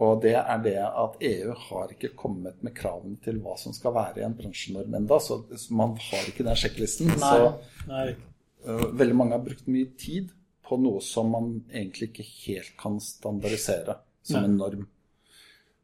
[0.04, 3.94] Og det er det at EU har ikke kommet med kravene til hva som skal
[3.98, 5.42] være i en bransjenorm enda, så
[5.74, 7.12] man har ikke den sjekklisten.
[7.22, 7.34] Nei.
[7.34, 10.32] Så øh, veldig mange har brukt mye tid
[10.64, 14.50] på noe som man egentlig ikke helt kan standardisere som Nei.
[14.50, 14.84] en norm.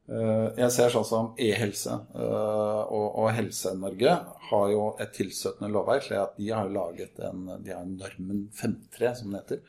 [0.10, 4.13] Øh, jeg ser sånn som e-helse øh, og, Helse-Norge
[4.50, 6.10] har jo et tilstøtende lovverk.
[6.18, 9.60] at De har laget en, de har normen 5.3, som den heter,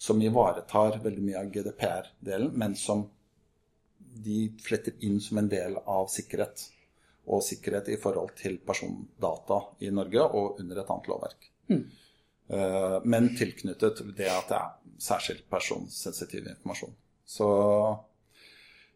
[0.00, 3.04] som ivaretar veldig mye av GDPR-delen, men som
[4.24, 6.64] de fletter inn som en del av sikkerhet.
[7.32, 11.50] Og sikkerhet i forhold til persondata i Norge og under et annet lovverk.
[11.70, 11.84] Eh,
[12.48, 16.94] Men tilknyttet det at det er særskilt personsensitiv informasjon.
[17.26, 17.48] Så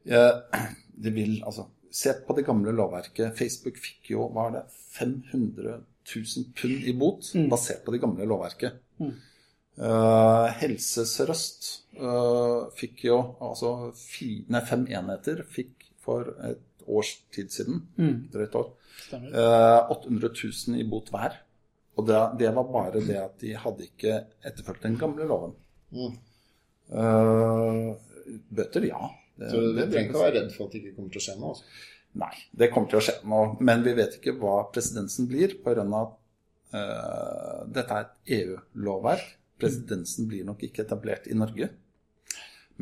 [0.04, 0.61] eh,
[1.04, 3.30] det vil altså Se på det gamle lovverket.
[3.38, 4.62] Facebook fikk jo hva er det,
[4.98, 5.76] 500
[6.11, 8.82] 000 pund i bot basert på det gamle lovverket.
[9.80, 17.14] Eh, Helse Sør-Øst uh, fikk jo altså fi, nei, fem enheter fikk for et års
[17.32, 17.80] tid siden,
[18.35, 18.68] drøyt år,
[19.16, 21.40] eh, 800 000 i bot hver.
[21.96, 25.54] Og det, det var bare det at de hadde ikke etterfulgt den gamle loven.
[26.92, 27.92] Eh,
[28.48, 29.11] bøter, ja.
[29.37, 31.26] Det, Så du trenger ikke å være redd for at det ikke kommer til å
[31.26, 31.54] skje noe.
[31.54, 31.64] Altså.
[32.16, 33.40] Nei, det kommer til å skje nå.
[33.68, 35.85] Men vi vet ikke hva presidensen blir pga.
[36.00, 36.14] at
[36.76, 39.35] uh, dette er et EU-lovverk.
[39.61, 41.68] Presidensen blir nok ikke etablert i Norge.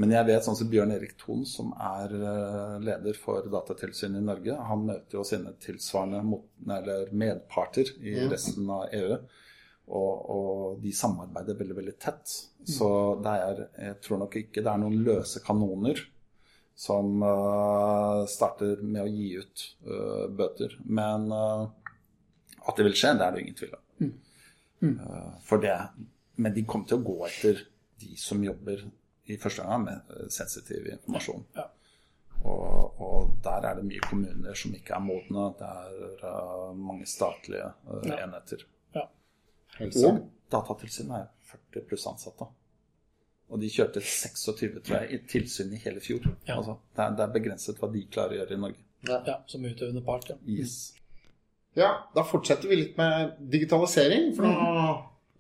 [0.01, 4.27] Men jeg vet sånn som Bjørn Erik Thon, som er eh, leder for Datatilsynet i
[4.27, 9.21] Norge, han møter jo sine tilsvarende mot, eller medparter i resten av EU.
[9.85, 12.35] Og, og de samarbeider veldig, veldig tett.
[12.67, 12.89] Så
[13.23, 16.01] det er, jeg tror nok ikke det er noen løse kanoner
[16.75, 20.73] som uh, starter med å gi ut uh, bøter.
[20.89, 21.69] Men uh,
[22.65, 23.85] at det vil skje, det er det ingen tvil om.
[24.85, 25.77] Eh, for det,
[26.37, 27.65] men de kommer til å gå etter
[28.03, 28.85] de som jobber
[29.27, 31.45] i første gang med eh, sensitiv informasjon.
[31.57, 31.69] Ja.
[32.45, 35.47] Og, og der er det mye kommuner som ikke er modne.
[35.57, 38.19] Det er uh, mange statlige uh, Ja.
[38.27, 38.67] enheter.
[38.95, 39.07] Ja.
[39.79, 40.11] Helse.
[40.11, 40.19] Og
[40.53, 41.31] Datatilsynet er
[41.73, 42.51] 40 pluss ansatte.
[43.49, 46.27] Og de kjørte 26 tror jeg, i tilsyn i hele fjor.
[46.49, 46.59] Ja.
[46.59, 48.85] Altså, det, er, det er begrenset hva de klarer å gjøre i Norge.
[49.09, 50.29] ja, som utøvende part.
[50.29, 50.37] Ja.
[50.59, 50.77] Yes.
[51.77, 54.35] Ja, da fortsetter vi litt med digitalisering.
[54.37, 54.85] For nå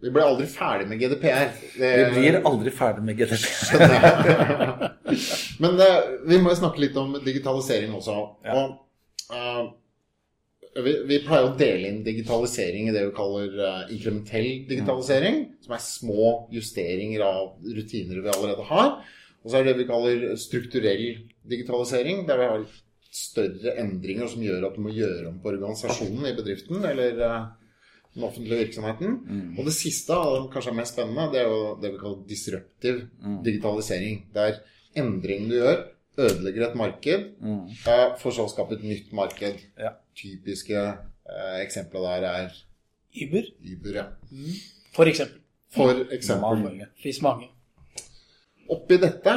[0.03, 1.53] Vi ble aldri ferdig med GDPR.
[1.79, 4.83] Det, Vi blir aldri ferdig med GDPR.
[5.63, 8.17] Men eh, vi må jo snakke litt om digitalisering også.
[8.45, 8.59] Ja.
[8.59, 8.75] Og,
[9.33, 15.41] uh, vi, vi pleier å dele inn digitalisering i det vi kaller uh, inkrementell digitalisering.
[15.65, 18.97] Som er små justeringer av rutiner vi allerede har.
[19.45, 21.07] Og så er det det vi kaller strukturell
[21.49, 22.27] digitalisering.
[22.29, 22.71] Der vi har
[23.15, 26.83] større endringer som gjør at du må gjøre om på organisasjonen i bedriften.
[26.93, 27.21] eller...
[27.25, 27.45] eh,
[28.15, 29.17] den offentlige virksomheten.
[29.59, 32.29] Og det siste, og det kanskje er mest spennende, det er jo det vi kaller
[32.29, 33.01] disruptiv
[33.45, 34.21] digitalisering.
[34.35, 34.61] Det er
[35.03, 35.81] endringen du gjør,
[36.19, 39.65] ødelegger et marked, eh, for så å skape et nytt marked.
[39.79, 39.97] Ja.
[40.15, 42.61] Typiske eh, eksempler der er
[43.15, 44.07] Uber, Uber, ja.
[44.95, 45.41] for eksempel.
[45.75, 46.63] For eksempel.
[46.63, 46.87] Mange.
[47.03, 47.51] Fins mange.
[48.71, 49.35] Oppi dette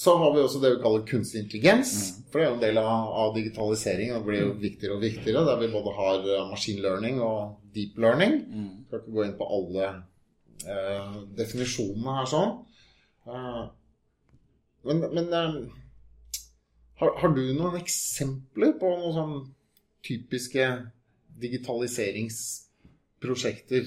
[0.00, 1.90] så har vi også det vi kaller kunstig intelligens.
[2.32, 4.12] For det er jo en del av, av digitalisering.
[4.14, 5.42] og Det blir jo viktigere og viktigere.
[5.44, 6.16] Der vi både har
[6.48, 7.36] maskinlearning machine learning og
[7.74, 8.32] deep learning.
[8.86, 9.84] Skal ikke gå inn på alle
[10.64, 12.50] eh, definisjonene her sånn.
[13.28, 13.64] Eh,
[14.88, 15.60] men men eh,
[17.02, 19.36] har, har du noen eksempler på noen sånn
[20.08, 20.64] typiske
[21.44, 23.84] digitaliseringsprosjekter?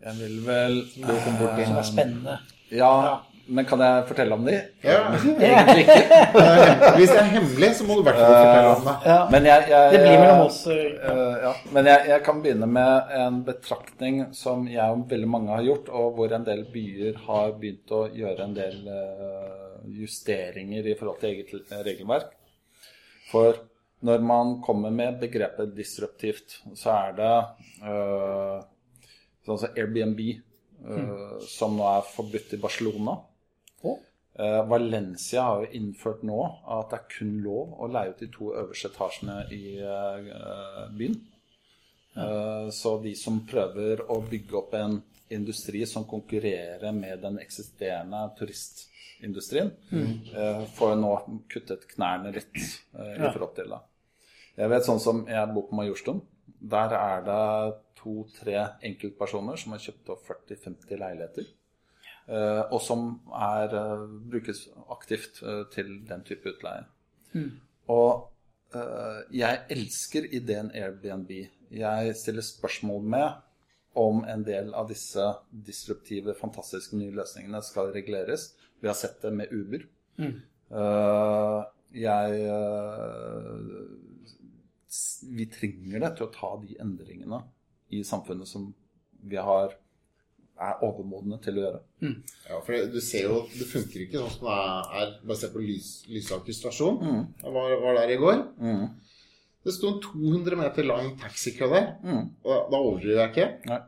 [0.00, 1.68] Jeg vil vel Det.
[1.68, 2.40] Som er spennende.
[2.72, 4.54] Ja, men kan jeg fortelle om de?
[4.86, 4.98] Ja.
[5.50, 6.18] Egentlig ikke.
[6.96, 8.94] Hvis det er hemmelig, så må du i hvert fall fortelle om det.
[9.10, 9.18] Ja.
[9.34, 10.60] Men jeg, jeg, Det blir mellom oss.
[10.70, 11.52] eh, Eh, ja.
[11.74, 15.88] Men jeg, jeg kan begynne med en betraktning som jeg og veldig mange har gjort,
[16.00, 21.20] og hvor en del byer har begynt å gjøre en del eh, justeringer i forhold
[21.22, 22.30] til eget regelverk.
[23.30, 23.58] For
[24.06, 27.32] når man kommer med begrepet disruptivt, så er det
[27.84, 28.60] eh,
[29.46, 33.18] sånn som Airbnb, eh, som nå er forbudt i Barcelona.
[34.40, 36.38] Eh, Valencia har jo innført nå
[36.70, 41.16] at det er kun lov å leie ut de to øverste etasjene i eh, byen.
[42.16, 48.22] Eh, så de som prøver å bygge opp en industri som konkurrerer med den eksisterende
[48.38, 51.12] turistindustrien, Får får nå
[51.52, 53.78] kuttet knærne litt i forhold til det.
[54.58, 56.18] Jeg vet sånn som jeg bor på Majorstuen.
[56.72, 57.44] Der er det
[58.00, 58.56] to-tre
[58.90, 61.46] enkeltpersoner som har kjøpt opp 40-50 leiligheter.
[62.30, 66.86] Eh, og som er, eh, brukes aktivt eh, til den type utleie.
[67.90, 68.30] Og
[68.74, 71.30] eh, jeg elsker ideen Airbnb.
[71.70, 73.28] Jeg stiller spørsmål med
[73.98, 78.52] om en del av disse disruptive, fantastiske nye løsningene skal reguleres.
[78.80, 79.86] Vi har sett det med Uber.
[80.70, 82.44] Uh, jeg
[85.34, 87.40] Vi trenger det til å ta de endringene
[87.90, 88.68] i samfunnet som
[89.26, 89.74] vi har
[90.60, 91.78] er overmodne til å gjøre.
[92.48, 94.56] Ja, for du ser jo, det funker ikke sånn som det
[95.00, 96.98] er Bare se på Lys, Lysaker stasjon.
[97.42, 98.42] Jeg var, var der i går.
[99.64, 101.88] Det sto en 200 meter lang taxikø der.
[102.04, 103.48] Og da, da overdriver jeg ikke.
[103.72, 103.80] Nei.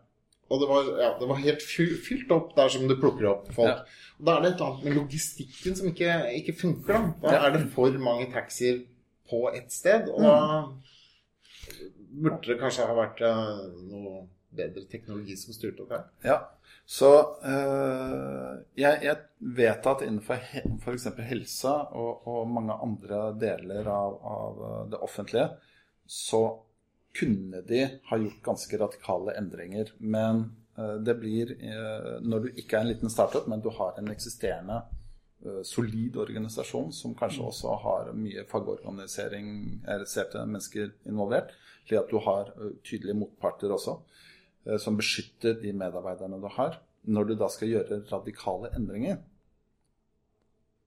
[0.53, 3.47] Og det var, ja, det var helt fy- fylt opp der som du plukker opp
[3.57, 3.69] folk.
[3.73, 4.01] Ja.
[4.21, 6.93] Og da er det et eller annet med logistikken som ikke, ikke funker.
[6.93, 7.13] Da.
[7.23, 7.47] da Ja.
[7.47, 8.83] er det for mange taxier
[9.33, 10.11] på ett sted.
[10.13, 10.35] Og da
[12.13, 16.05] burde det kanskje ha vært eh, noe bedre teknologi som styrte opp her.
[16.27, 16.37] Ja,
[16.87, 17.11] så
[17.47, 21.07] øh, jeg, jeg vet at innenfor he, f.eks.
[21.29, 25.49] helse og, og mange andre deler av, av øh, det offentlige,
[26.07, 26.43] så
[27.19, 29.95] kunne de ha gjort ganske radikale endringer.
[30.01, 30.45] Men
[30.79, 34.11] øh, det blir øh, Når du ikke er en liten startup, men du har en
[34.11, 34.83] eksisterende
[35.67, 41.51] solid organisasjon som kanskje også har mye fagorganiserte mennesker involvert,
[41.83, 42.53] slik at du har
[42.87, 44.23] tydelige motparter også eh,
[44.79, 46.81] som beskytter de medarbeiderne du har.
[47.03, 49.19] Når du da skal gjøre radikale endringer,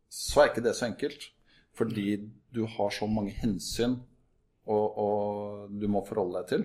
[0.07, 1.31] så er ikke det så enkelt.
[1.75, 2.21] Fordi
[2.55, 3.97] du har så mange hensyn
[4.65, 6.63] og, og du må forholde deg til.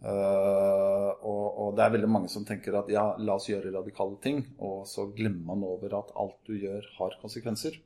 [0.00, 4.16] Uh, og, og det er veldig mange som tenker at ja, la oss gjøre radikale
[4.24, 7.76] ting, og så glemmer man over at alt du gjør, har konsekvenser.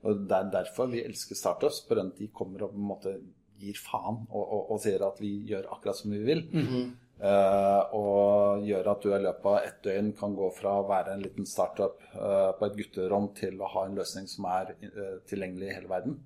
[0.00, 3.14] Og Det er derfor vi elsker startups, for at de kommer og på en måte
[3.60, 6.46] gir faen og, og, og sier at vi gjør akkurat som vi vil.
[6.56, 6.78] Eh,
[7.20, 11.24] og gjør at du i løpet av ett døgn kan gå fra å være en
[11.24, 15.68] liten startup eh, på et gutterom til å ha en løsning som er eh, tilgjengelig
[15.68, 16.16] i hele verden.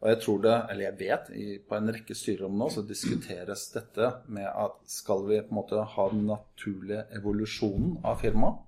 [0.00, 1.28] Og jeg tror det, eller jeg vet,
[1.68, 5.84] på en rekke styrerom nå så diskuteres dette med at skal vi på en måte
[5.96, 8.60] ha den naturlige evolusjonen av firmaet,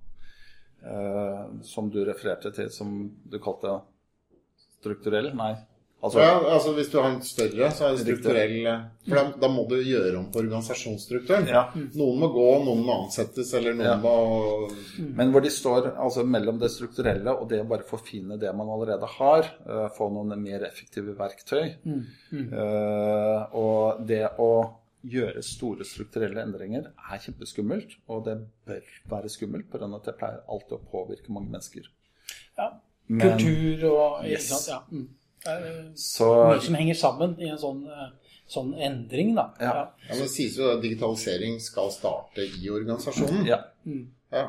[0.85, 3.81] eh, som du refererte til som du kalte
[4.79, 5.33] strukturell?
[5.37, 5.55] Nei.
[6.01, 8.53] Altså, Ja, altså Hvis du har en større, så er det strukturell
[9.09, 11.49] For da, da må du gjøre om på organisasjonsstrukturen.
[11.51, 11.65] Ja.
[11.75, 13.97] Noen må gå, noen må ansettes, eller noen Ja.
[13.97, 14.71] må
[15.17, 18.69] Men hvor de står altså mellom det strukturelle og det å bare forfine det man
[18.71, 19.51] allerede har.
[19.67, 21.75] Uh, få noen mer effektive verktøy.
[22.33, 24.51] Eh, og det å
[25.09, 27.97] gjøre store strukturelle endringer er kjempeskummelt.
[28.09, 31.91] Og det bør være skummelt, at det pleier alltid å påvirke mange mennesker.
[32.59, 32.71] Ja.
[33.09, 34.49] Men- Kultur og ikke Yes.
[34.49, 34.69] sant?
[34.69, 34.81] Ja.
[34.97, 35.09] Mm.
[35.95, 39.49] Så mye som henger sammen i en sånn, eh, sånn endring, da.
[39.61, 39.73] Ja.
[39.75, 43.45] ja, men Det sies jo at digitalisering skal starte i organisasjonen.
[43.53, 43.63] ja.
[44.33, 44.47] Ja.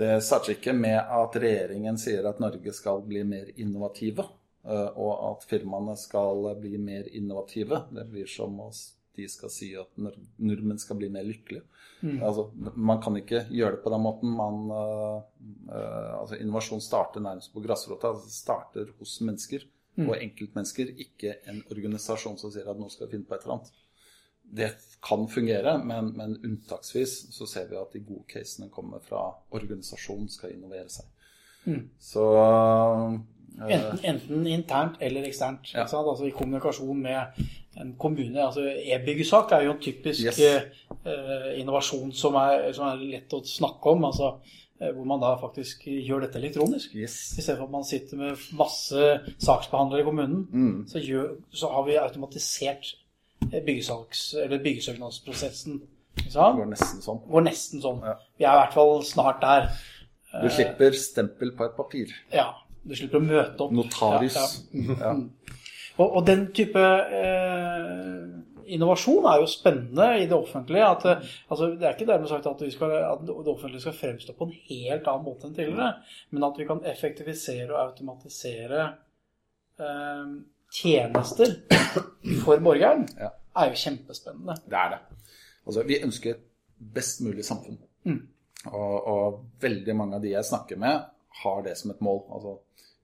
[0.00, 4.24] Det starter ikke med at regjeringen sier at Norge skal bli mer innovative,
[4.64, 7.84] eh, og at firmaene skal bli mer innovative.
[7.92, 8.72] Det blir som om
[9.16, 11.66] de skal si at nordmenn skal bli mer lykkelige.
[12.00, 14.32] Altså, man kan ikke gjøre det på den måten.
[14.32, 15.20] Man, uh,
[15.68, 18.14] uh, altså, innovasjon starter nærmest på grasrota.
[18.14, 19.66] Altså, starter hos mennesker
[20.08, 23.58] og enkeltmennesker, ikke en organisasjon som sier at nå skal vi finne på et eller
[23.58, 23.72] annet.
[24.60, 24.70] Det
[25.06, 29.20] kan fungere, men, men unntaksvis så ser vi at de gode casene kommer fra
[29.54, 31.06] organisasjonen skal innovere seg.
[32.00, 33.20] Så eh,
[33.60, 35.72] Enten, enten internt eller eksternt.
[35.74, 35.82] Ja.
[35.84, 37.40] Altså I kommunikasjon med
[37.76, 38.42] en kommune.
[38.42, 40.38] altså E-byggesak er jo en typisk Yes.
[40.40, 44.04] eh, innovasjon som er, som er lett å snakke om.
[44.04, 44.38] altså
[44.80, 46.94] Hvor man da faktisk gjør dette elektronisk.
[46.96, 47.16] yes.
[47.38, 49.02] I stedet for at man sitter med masse
[49.38, 50.86] saksbehandlere i kommunen, Mm.
[50.88, 52.94] så, gjør, så har vi automatisert
[53.52, 55.80] eh, eller byggesøknadsprosessen.
[56.16, 57.20] Det går nesten sånn.
[57.30, 58.00] Går nesten sånn.
[58.04, 58.14] Ja.
[58.38, 59.68] Vi er i hvert fall snart der.
[60.42, 62.12] Du slipper stempel på et papir.
[62.32, 62.48] Ja.
[62.86, 63.72] Du slipper å møte opp.
[63.76, 64.36] Notarius.
[64.36, 64.96] Ja, ja.
[65.00, 65.14] Ja.
[66.00, 68.20] Og, og den type eh,
[68.76, 70.86] innovasjon er jo spennende i det offentlige.
[70.86, 73.96] At, eh, altså, det er ikke dermed sagt at, vi skal, at det offentlige skal
[73.98, 75.92] fremstå på en helt annen måte enn tidligere,
[76.30, 78.86] men at vi kan effektivisere og automatisere
[79.80, 80.34] eh,
[80.72, 81.54] tjenester
[82.44, 83.30] for borgeren, Ja.
[83.56, 84.54] er jo kjempespennende.
[84.70, 85.00] Det er det.
[85.66, 86.44] Altså, vi ønsker et
[86.94, 87.78] best mulig samfunn.
[88.70, 91.00] Og, og veldig mange av de jeg snakker med,
[91.42, 92.22] har det som et mål.
[92.36, 92.58] Altså,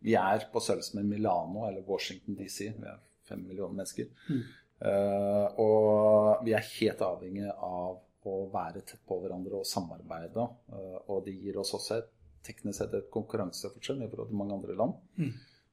[0.05, 2.59] vi er på størrelse med Milano eller Washington DC.
[2.76, 4.07] Vi er fem millioner mennesker.
[4.30, 4.43] Eh,
[4.77, 7.95] og vi er helt avhengig av
[8.27, 10.47] å være tett på hverandre og samarbeide.
[10.72, 12.11] Eh, og det gir oss også et,
[12.47, 14.99] teknisk sett et konkurransefortrinn i forhold til mange andre land.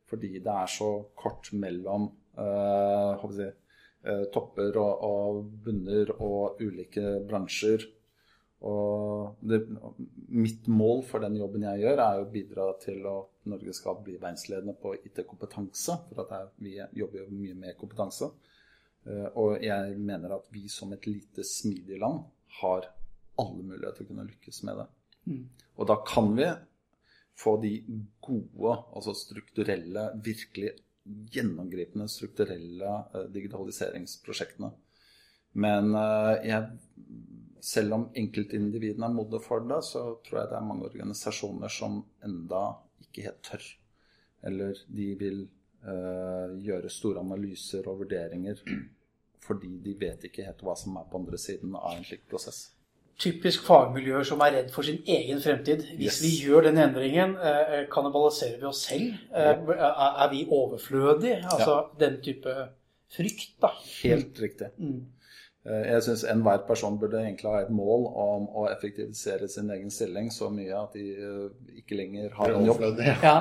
[0.09, 0.87] Fordi det er så
[1.17, 3.45] kort mellom uh, si,
[4.09, 7.85] eh, topper og, og bunner og ulike bransjer.
[8.65, 9.59] Og det,
[10.33, 14.17] mitt mål for den jobben jeg gjør, er å bidra til at Norge skal bli
[14.17, 15.99] verdensledende på IT-kompetanse.
[16.09, 18.31] For at vi jobber jo mye med kompetanse.
[19.05, 22.23] Eh, og jeg mener at vi som et lite smidig land
[22.61, 22.89] har
[23.41, 24.87] alle muligheter til å kunne lykkes med det.
[25.79, 26.47] Og da kan vi
[27.39, 27.73] få de
[28.21, 30.75] gode, altså strukturelle, virkelig
[31.33, 34.71] gjennomgripende strukturelle eh, digitaliseringsprosjektene.
[35.63, 36.69] Men eh, jeg,
[37.63, 42.01] selv om enkeltindividene er modne for det, så tror jeg det er mange organisasjoner som
[42.25, 42.63] enda
[43.03, 43.67] ikke helt tør.
[44.43, 45.43] Eller de vil
[45.83, 48.61] gjøre store analyser og vurderinger
[49.43, 52.69] fordi de vet ikke helt hva som er på andre siden av en slik prosess.
[53.19, 55.83] Typisk fagmiljøer som er redd for sin egen fremtid.
[55.99, 56.21] Hvis Yes.
[56.23, 59.11] vi gjør den endringen, eh, kannibaliserer vi oss selv?
[59.35, 61.43] Eh, er, vi overflødige?
[61.43, 62.55] Altså den type
[63.13, 63.69] frykt, da.
[64.01, 64.71] Helt riktig.
[64.79, 65.05] Mm.
[65.65, 69.91] Eh, Jeg syns enhver person burde egentlig ha et mål om å effektivisere sin egen
[69.91, 71.49] stilling så mye at de eh,
[71.83, 72.81] ikke lenger har en jobb.
[73.21, 73.35] Ja.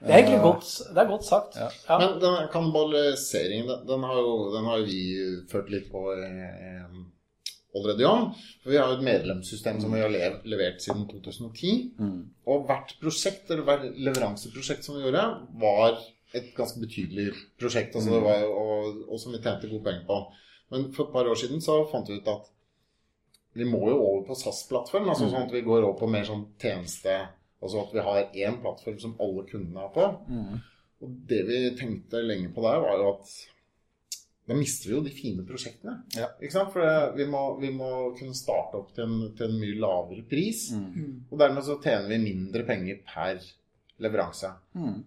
[0.00, 1.56] Det er egentlig godt, det er godt sagt.
[1.56, 1.68] Ja.
[1.88, 1.98] Ja.
[2.02, 5.00] Men den kannibaliseringen, den, den, har jo, den har vi
[5.50, 6.98] ført litt på eh,
[7.74, 8.26] allerede om.
[8.62, 11.74] For vi har jo et medlemssystem som vi har lev, levert siden 2010.
[11.98, 12.18] Mm.
[12.50, 15.24] Og hvert prosjekt, eller hvert leveranseprosjekt som vi gjorde,
[15.62, 15.98] var
[16.34, 17.30] et ganske betydelig
[17.60, 17.94] prosjekt.
[17.94, 20.20] Altså det var, og, og som vi tjente gode penger på.
[20.74, 22.50] Men for et par år siden så fant vi ut at
[23.54, 25.08] vi må jo over på SAS-plattform.
[25.12, 27.14] Altså sånn at vi går over på mer sånn tjeneste
[27.64, 30.06] Altså at vi har én plattform som alle kundene er på.
[30.28, 30.62] Mm.
[31.04, 33.34] Og det vi tenkte lenge på der, var jo at
[34.44, 35.94] da mister vi jo de fine prosjektene.
[36.12, 36.26] Ja.
[36.36, 36.74] Ikke sant?
[36.74, 40.24] For det, vi, må, vi må kunne starte opp til en, til en mye lavere
[40.28, 40.66] pris.
[40.76, 41.30] Mm.
[41.30, 43.40] Og dermed så tjener vi mindre penger per
[44.04, 44.50] leveranse.
[44.76, 44.98] Mm.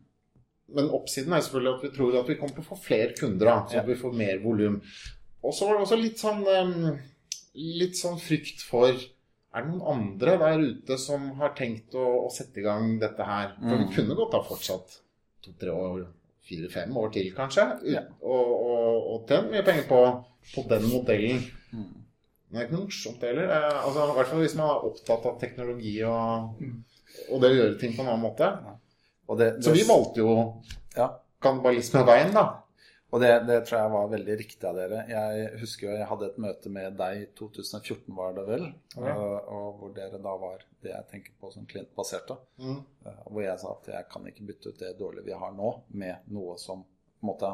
[0.78, 3.46] Men oppsiden er selvfølgelig at vi tror at vi kommer til å få flere kunder,
[3.46, 3.86] da, så Ja.
[3.86, 4.82] vi får mer volum.
[5.46, 6.42] Og så var det også litt sånn,
[7.54, 8.98] litt sånn frykt for
[9.58, 13.26] Er det noen andre der ute som har tenkt å, å sette i gang dette
[13.26, 13.56] her?
[13.64, 13.94] For vi Mm.
[13.96, 14.98] kunne godt ha fortsatt
[15.42, 16.04] to-tre år,
[16.48, 18.04] fire-fem år til, kanskje, Ja.
[18.22, 20.02] og, og, og tjent mye penger på,
[20.54, 21.42] på den modellen.
[21.74, 21.88] Mm.
[22.48, 23.50] Men det er ikke noe morsomt heller.
[23.52, 26.62] Eh, altså, I hvert fall hvis man er opptatt av teknologi og,
[27.32, 28.52] og det å gjøre ting på en annen måte.
[29.28, 30.38] Og det, Så vi valgte jo
[30.96, 31.10] Ja.
[31.44, 32.46] kannibalismeveien, da.
[33.08, 35.04] Og det, det tror jeg var veldig riktig av dere.
[35.08, 38.66] Jeg husker jo jeg hadde et møte med deg i 2014, var det vel?
[38.98, 39.14] Okay.
[39.14, 42.36] Og, og hvor dere da var det jeg tenker på som klientbaserte.
[42.60, 42.82] Mm.
[43.06, 45.72] Eh, Hvor jeg sa at jeg kan ikke bytte ut det dårlige vi har nå,
[46.04, 47.54] med noe som på en måte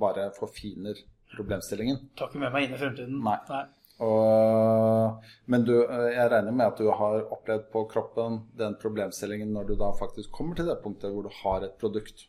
[0.00, 0.98] bare forfiner
[1.36, 2.10] problemstillingen.
[2.18, 3.22] Tar ikke med meg inn i fremtiden.
[3.22, 3.62] Nei.
[4.00, 9.52] Og, men du, eh, jeg regner med at du har opplevd på kroppen den problemstillingen
[9.54, 12.26] når du da faktisk kommer til det punktet hvor du har et produkt.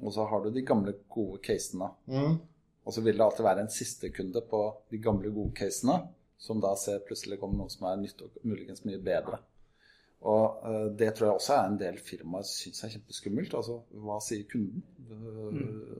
[0.00, 1.90] Og så har du de gamle, gode casene.
[2.10, 2.38] Mm.
[2.84, 5.98] Og så vil det alltid være en siste kunde på de gamle, gode casene,
[6.40, 9.42] som da ser plutselig kommer noe som er nytt og muligens mye bedre.
[10.20, 13.54] Og uh, det tror jeg også er en del firmaer syns er kjempeskummelt.
[13.56, 14.82] Altså, hva sier kunden?
[15.08, 15.94] Eh,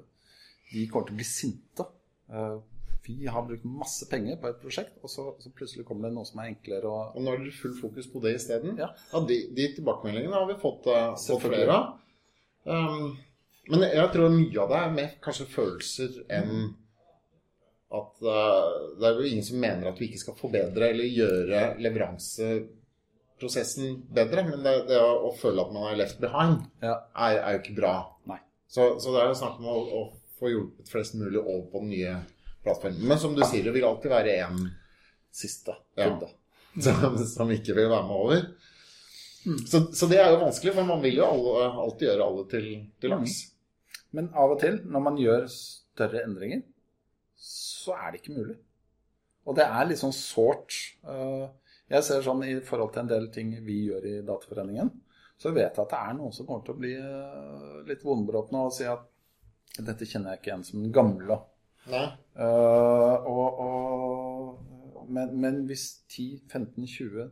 [0.71, 1.87] De kommer til å bli sinte.
[2.31, 2.61] Uh,
[3.07, 6.29] vi har brukt masse penger på et prosjekt, og så, så plutselig kommer det noe
[6.29, 8.77] som er enklere og Og nå er det full fokus på det isteden.
[8.79, 8.93] Ja.
[9.27, 11.97] de, de tilbakemeldingene har vi fått, uh, fått flere av.
[12.69, 13.17] Um,
[13.71, 16.53] men jeg tror mye av det er mer kanskje følelser enn
[17.91, 21.61] at uh, Det er jo ingen som mener at vi ikke skal forbedre eller gjøre
[21.83, 24.45] leveranseprosessen bedre.
[24.47, 26.95] Men det, det å, føle at man er left behind, Ja.
[27.17, 27.95] er, er jo ikke bra.
[28.71, 31.81] Så, så det er jo snakk om å, å få hjulpet flest mulig over på
[31.83, 32.13] den nye
[32.63, 33.03] plattformen.
[33.11, 34.55] Men som du sier, det vil alltid være én
[35.35, 36.07] siste Ja.
[36.07, 36.29] kunde.
[36.79, 38.47] som, som ikke vil være med over.
[39.67, 42.67] Så, så det er jo vanskelig, for man vil jo alle, alltid gjøre alle til,
[43.03, 43.50] til laks.
[44.17, 46.63] Men av og til, når man gjør større endringer,
[47.41, 48.57] så er det ikke mulig.
[49.49, 50.77] Og det er litt sånn sårt.
[51.09, 51.49] Eh,
[51.91, 54.91] Jeg ser sånn i forhold til en del ting vi gjør i Dataforeningen,
[55.41, 58.61] så vet jeg at det er noen som kommer til å bli eh, litt vondbråtne
[58.69, 59.03] og si at
[59.81, 61.41] dette kjenner jeg ikke igjen som den gamle.
[61.91, 67.27] Eh, og, og, men, men hvis 10, 15, 20,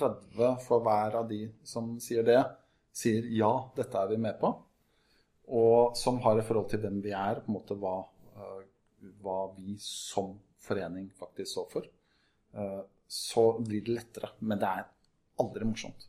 [0.00, 2.40] 30 for hver av de som sier det,
[2.90, 4.50] sier ja, dette er vi med på,
[5.50, 7.96] og som har i forhold til hvem vi er, på en måte hva,
[8.36, 8.60] eh,
[9.22, 11.88] hva vi som forening faktisk står for,
[12.54, 14.30] eh, så blir det lettere.
[14.40, 14.86] Men det er
[15.42, 16.06] aldri morsomt.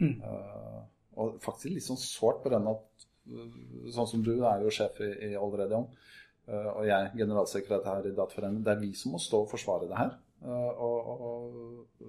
[0.00, 0.80] Eh,
[1.20, 2.86] og faktisk litt sånn sårt på den at
[3.92, 5.84] Sånn som du er jo sjef i, i Allerede Om,
[6.48, 8.64] og jeg generalsekretær i Dataforeningen.
[8.64, 10.16] Det er vi som må stå og forsvare det her.
[10.48, 12.08] Og, og, og,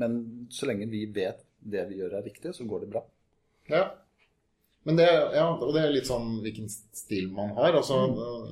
[0.00, 0.16] men
[0.54, 3.02] så lenge vi vet det vi gjør er riktig, så går det bra.
[3.68, 3.82] Ja.
[4.86, 7.74] Men det, ja, og det er litt sånn hvilken stil man har.
[7.74, 7.96] Altså,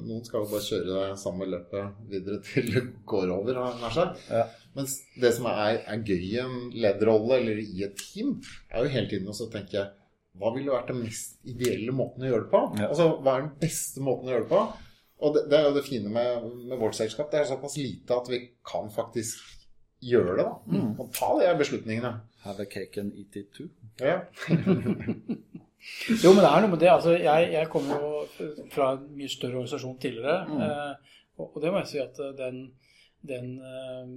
[0.02, 3.60] Noen skal jo bare kjøre det samme løpet videre til det går over.
[3.78, 4.24] nær sagt.
[4.26, 4.48] Ja.
[4.74, 8.40] Mens det som er, er gøy i en lederrolle eller i et team,
[8.72, 9.86] er jo hele tiden å tenke
[10.34, 12.62] hva ville vært den mest ideelle måten å gjøre det på?
[12.80, 12.88] Ja.
[12.90, 14.62] Altså, Hva er den beste måten å gjøre det på?
[15.24, 17.30] Og det, det er jo det fine med, med vårt selskap.
[17.30, 19.38] Det er såpass lite at vi kan faktisk
[20.02, 20.48] gjøre det.
[20.50, 20.82] da.
[20.98, 22.16] Og ta de beslutningene.
[22.42, 23.70] Have a cake and eat it too.
[24.02, 24.24] Ja.
[26.22, 26.90] Jo, men det er noe med det.
[26.92, 28.22] Altså, jeg, jeg kommer jo
[28.72, 30.38] fra en mye større organisasjon tidligere.
[30.48, 30.62] Mm.
[31.38, 32.62] og, og det må jeg si at eh, den,
[33.28, 34.14] den eh,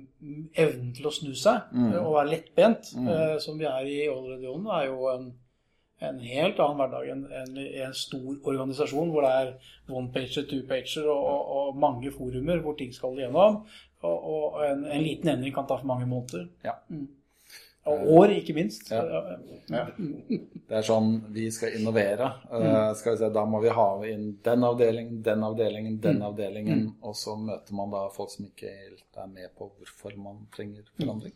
[0.63, 1.91] evnen til å snu seg mm.
[2.03, 3.11] og være lettbent, mm.
[3.43, 5.27] som vi er i Allredionen, er jo en,
[6.07, 9.53] en helt annen hverdag enn i en stor organisasjon hvor det er
[9.89, 13.63] one-pager, two-pager og, og, og mange forumer hvor ting skal igjennom.
[14.05, 16.45] Og, en, en liten endring kan ta for mange måneder.
[16.65, 16.75] Ja.
[17.87, 18.91] Og år, ikke minst.
[18.91, 19.01] Ja.
[19.71, 19.83] Ja.
[19.97, 22.29] Det er sånn vi skal innovere.
[22.51, 26.85] Uh, skal vi se, Da må vi ha inn den avdelingen, den avdelingen, den avdelingen.
[27.01, 30.87] Og så møter man da folk som ikke helt er med på hvorfor man trenger
[30.95, 31.35] forandring.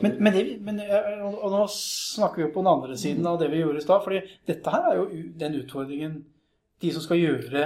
[0.00, 3.40] Men, men, det, men eh, og nå snakker vi jo på den andre siden av
[3.40, 4.04] det vi gjorde i stad.
[4.04, 6.20] fordi dette her er jo den utfordringen
[6.82, 7.64] de som skal gjøre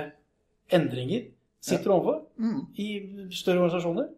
[0.73, 1.29] endringer,
[1.61, 2.21] sitter overfor
[2.79, 2.89] i
[3.35, 4.09] større organisasjoner.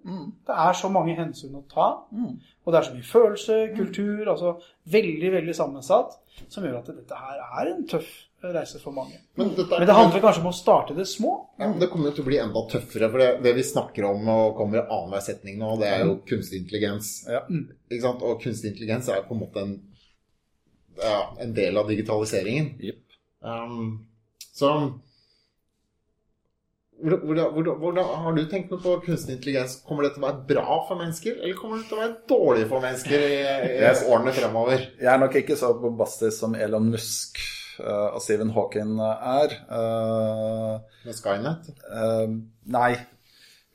[0.46, 1.86] Det er så mange hensyn å ta.
[2.12, 4.56] Og det er så mye følelse, kultur, altså
[4.92, 6.18] veldig, veldig sammensatt,
[6.48, 8.10] som gjør at dette her er en tøff
[8.44, 9.18] reise for mange.
[9.36, 11.32] Men, er- Men det handler kanskje om å starte det små.
[11.58, 13.10] Ja, Det kommer jo til å bli enda tøffere.
[13.10, 16.14] For det, det vi snakker om og kommer i annenhver setning nå, det er jo
[16.28, 17.26] kunstig intelligens.
[17.28, 17.42] Ja.
[17.90, 18.22] Ikke sant?
[18.22, 19.74] Og kunstig intelligens er på en måte en,
[21.02, 22.74] ja, en del av digitaliseringen.
[22.80, 23.02] Yep.
[23.44, 24.06] Um,
[24.52, 24.72] så
[27.02, 29.78] hvordan, hvordan, hvordan, Har du tenkt noe på kunstig intelligens?
[29.86, 32.66] Kommer det til å være bra for mennesker, eller kommer det til å være dårlig
[32.70, 34.04] for mennesker i, i Yes.
[34.08, 34.84] årene fremover?
[35.00, 37.40] Jeg er nok ikke så bombastisk som Elon Musk
[37.80, 39.54] uh, og Stephen Hawking er.
[39.70, 41.70] Uh, Med Skynet?
[41.88, 42.38] Uh,
[42.70, 42.92] nei.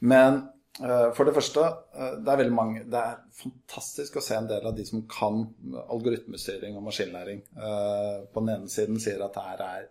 [0.05, 0.41] Men
[0.84, 1.61] eh, for det første,
[1.95, 5.01] eh, det er veldig mange Det er fantastisk å se en del av de som
[5.09, 5.39] kan
[5.88, 7.39] algoritmestyring og maskinlæring.
[7.55, 9.88] eh, på den ene siden sier at det her er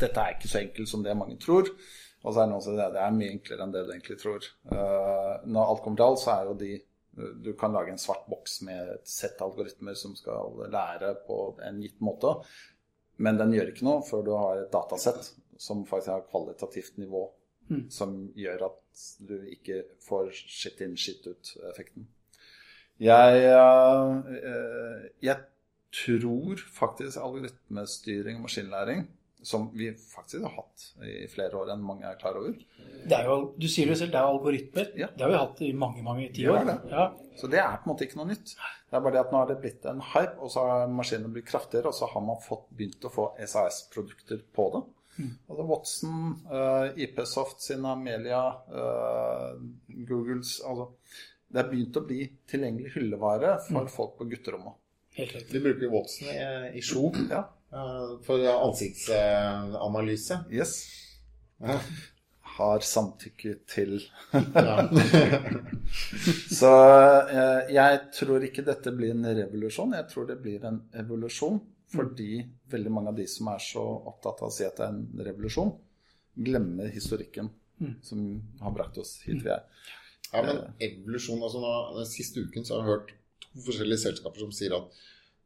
[0.00, 1.70] dette er ikke så enkelt som det mange tror.
[2.24, 4.18] Og så er det noen som sier det er mye enklere enn det du egentlig
[4.22, 4.46] tror.
[4.72, 6.74] Eh, når alt kommer til alt, så er jo de
[7.14, 11.76] Du kan lage en svart boks med et sett algoritmer som skal lære på en
[11.78, 12.32] gitt måte.
[13.22, 15.28] Men den gjør ikke noe før du har et datasett
[15.62, 17.22] som faktisk har kvalitativt nivå.
[17.88, 22.08] Som gjør at du ikke får shit in, shit ut-effekten.
[22.98, 25.38] Jeg, eh, jeg
[25.94, 29.06] tror faktisk algoritmestyring og maskinlæring,
[29.44, 32.54] som vi faktisk har hatt i flere år enn mange er klar over
[33.04, 34.90] Det er jo, du sier det selv, det er algoritmer.
[34.98, 35.10] Ja.
[35.12, 36.64] Det har vi hatt i mange mange tiår.
[36.68, 36.78] det.
[36.90, 37.06] Ja.
[37.36, 38.54] Så det er på en måte ikke noe nytt.
[38.56, 41.32] Det er bare det at nå har det blitt en hype, og så har maskinene
[41.34, 44.84] blitt kraftigere, og så har man fått, begynt å få SAS-produkter på det.
[45.48, 49.52] Altså Watson, uh, IP-Soft sin Amelia, uh,
[49.86, 50.88] Googles altså,
[51.46, 54.80] Det er begynt å bli tilgjengelig hyllevare for folk på gutterommet.
[55.14, 55.54] Helt riktig.
[55.54, 57.44] Vi bruker Watson i, i Sjo Ja.
[58.26, 60.38] For ansiktsanalyse.
[60.52, 60.76] Yes.
[62.54, 63.96] Har samtykke til
[66.58, 71.58] Så eh, jeg tror ikke dette blir en revolusjon, jeg tror det blir en evolusjon.
[71.94, 74.94] Fordi veldig mange av de som er så opptatt av å si at det er
[74.94, 75.70] en revolusjon,
[76.46, 77.50] glemmer historikken
[78.02, 79.62] som har brakt oss hit vi er.
[80.32, 83.12] Ja, men evolusjon altså nå, siste uken så har jeg hørt
[83.44, 85.02] to forskjellige selskaper som sier at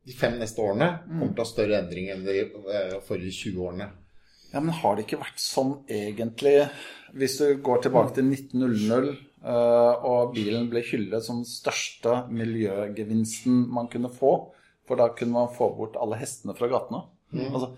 [0.07, 3.65] de fem neste årene kommer til å ha større endring enn de eh, forrige 20
[3.67, 3.89] årene.
[4.53, 6.55] Ja, men har det ikke vært sånn egentlig
[7.19, 13.67] Hvis du går tilbake til 1900 eh, og bilen ble hyllet som den største miljøgevinsten
[13.75, 14.33] man kunne få,
[14.89, 17.03] for da kunne man få bort alle hestene fra gatene.
[17.49, 17.71] Altså,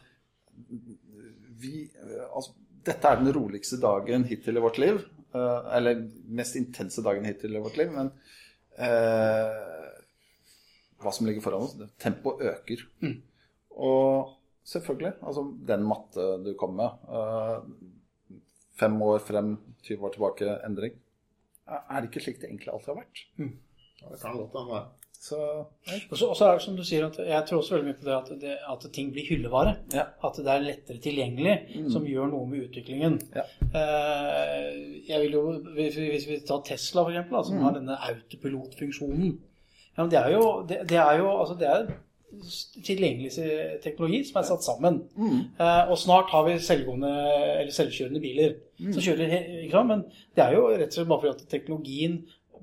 [1.62, 2.54] vi, eh, altså,
[2.86, 5.02] dette er den roligste dagen hittil i vårt liv.
[5.32, 7.92] eller mest intense dagen hittil i vårt liv.
[7.94, 8.08] Men
[8.78, 9.79] eh,
[11.00, 12.84] hva som ligger foran oss, tempoet øker.
[13.80, 14.30] Og
[14.66, 17.64] selvfølgelig, altså den matte du kom med uh,
[18.80, 20.94] Fem år frem, 20 år tilbake, endring.
[21.68, 23.20] Er det ikke slik det egentlig alltid har vært?
[23.36, 24.78] Ja, det kan godt hende.
[25.20, 28.06] Så Og så er det som du sier, at jeg tror også veldig mye på
[28.06, 29.74] det at, det, at ting blir hyllevare.
[29.92, 30.06] Ja.
[30.24, 31.58] At det er lettere tilgjengelig,
[31.92, 33.18] som gjør noe med utviklingen.
[33.36, 33.44] Ja.
[33.68, 34.70] Eh,
[35.10, 35.42] jeg vil jo,
[35.76, 39.38] Hvis vi- hvis vi tar Tesla, for eksempel, som har denne autopilotfunksjonen
[39.96, 41.88] ja, men det er jo, det, det er jo altså det er
[42.86, 43.30] tilgjengelig
[43.82, 45.00] teknologi som er satt sammen.
[45.58, 47.10] Eh, og snart har vi selvgående
[47.60, 49.32] eller selvkjørende biler som kjører
[49.64, 49.88] ikke sant?
[49.90, 50.04] Men
[50.38, 52.20] det er jo rett og slett bare fordi at teknologien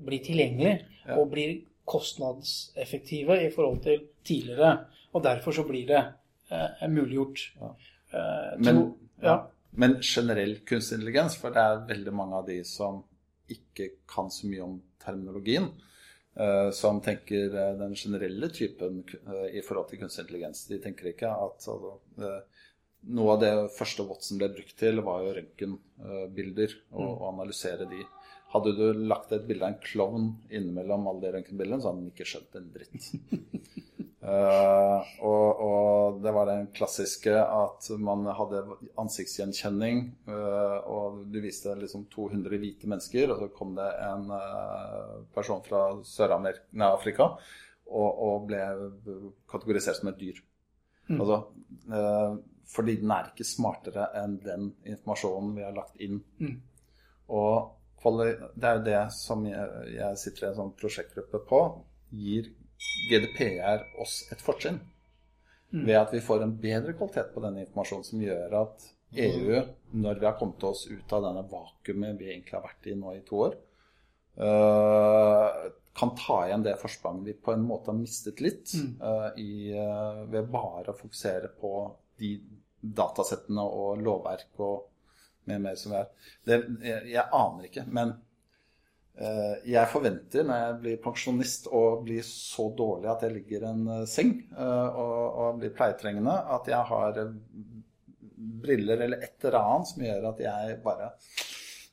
[0.08, 0.72] blir tilgjengelig
[1.18, 1.52] og blir
[1.88, 4.78] kostnadseffektive i forhold til tidligere.
[5.16, 6.00] Og derfor så blir det
[6.52, 7.44] eh, muliggjort.
[7.60, 9.36] Eh, Men, tro- ja.
[9.72, 13.02] men generell kunstig intelligens, for det er veldig mange av de som
[13.48, 15.70] ikke kan så mye om terminologien,
[16.72, 20.66] som tenker eh, den generelle typen eh, i forhold til kunstig intelligens.
[20.70, 22.68] De tenker ikke at altså, eh,
[23.18, 28.04] noe av det første Watson ble brukt til, var jo røntgenbilder, og, og analysere de.
[28.52, 32.12] Hadde du lagt et bilde av en klovn innimellom alle de røntgenbildene, så hadde den
[32.14, 33.08] ikke skjønt en dritt.
[34.22, 35.37] Uh, og,
[36.28, 38.60] det var den klassiske at man hadde
[39.00, 45.14] ansiktsgjenkjenning, uh, og du viste liksom 200 hvite mennesker, og så kom det en uh,
[45.32, 47.30] person fra Sør-Afrika
[47.88, 48.60] og, og, ble
[49.48, 50.42] kategorisert som et dyr.
[51.08, 51.22] Mm.
[51.22, 51.38] Altså,
[52.68, 56.18] fordi den er ikke smartere enn den informasjonen vi har lagt inn.
[56.36, 56.58] Mm.
[57.32, 61.62] Og det er jo det som jeg, jeg sitter i en sånn prosjektgruppe på,
[62.12, 62.52] gir
[63.08, 64.82] GDPR oss et fortrinn.
[65.70, 65.86] Mm.
[65.86, 68.86] Ved at vi får en bedre kvalitet på denne informasjonen som gjør at
[69.20, 69.58] EU,
[70.00, 73.12] når vi har kommet oss ut av denne vakuumet vi egentlig har vært i nå
[73.16, 73.56] i to år,
[74.40, 78.90] uh, kan ta igjen det forspranget vi på en måte har mistet litt mm.
[79.00, 81.72] uh, i, uh, ved bare å fokusere på
[82.20, 82.34] de
[82.80, 84.86] datasettene og lovverk og
[85.48, 86.08] mer, og mer som er.
[86.44, 88.27] Det, jeg, jeg aner ikke, men Eh,
[89.66, 93.84] jeg forventer når jeg blir pensjonist og blir så dårlig at jeg ligger i en
[93.96, 97.18] eh, seng eh, og, og blir pleietrengende, at jeg har
[98.62, 101.12] briller eller et eller annet som gjør at jeg bare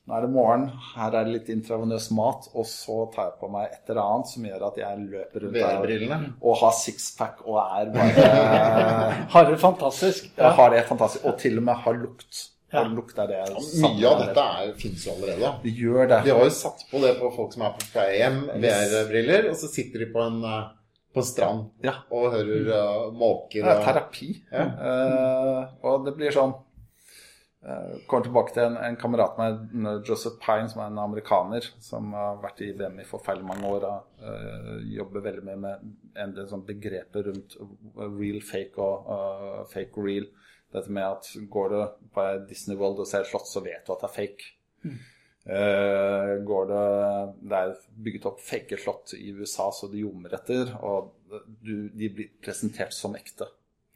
[0.06, 3.48] Nå er det morgen, her er det litt intravenøs mat, og så tar jeg på
[3.50, 7.58] meg et eller annet som gjør at jeg løper rundt der og har sixpack og
[7.64, 8.28] er bare
[9.34, 10.28] Har det fantastisk.
[10.38, 10.52] Ja.
[10.54, 12.44] Har det fantastisk, og til og med har lukt.
[12.72, 12.82] Ja.
[12.82, 15.52] Det Ja, Mye av dette fins jo allerede.
[15.62, 16.20] Det gjør det.
[16.26, 19.70] Vi har jo satt på det på folk som er på pleiehjem, VR-briller, og så
[19.70, 20.64] sitter de på en, eh,
[21.14, 21.94] på en strand ja.
[22.10, 23.62] og hører uh, måker.
[23.62, 24.30] Det er terapi.
[24.50, 24.64] Ja.
[24.82, 30.66] Uh, og det blir sånn uh, Kommer tilbake til en, en kamerat med Joseph Pine,
[30.68, 34.74] som er en amerikaner, som har vært i VM i forferdelig mange år og uh,
[34.90, 35.86] jobber veldig mye med
[36.18, 37.56] en del sånn begreper rundt
[37.94, 40.26] real fake og fake real.
[40.74, 41.76] Dette med at går du
[42.14, 44.48] på Disney World og ser slott, så vet du at det er fake.
[44.86, 44.96] Mm.
[45.46, 46.84] Uh, går det,
[47.46, 51.12] det er bygget opp fake slott i USA så det ljomer etter, og
[51.62, 53.46] du, de blir presentert som ekte.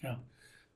[0.05, 0.15] Ja.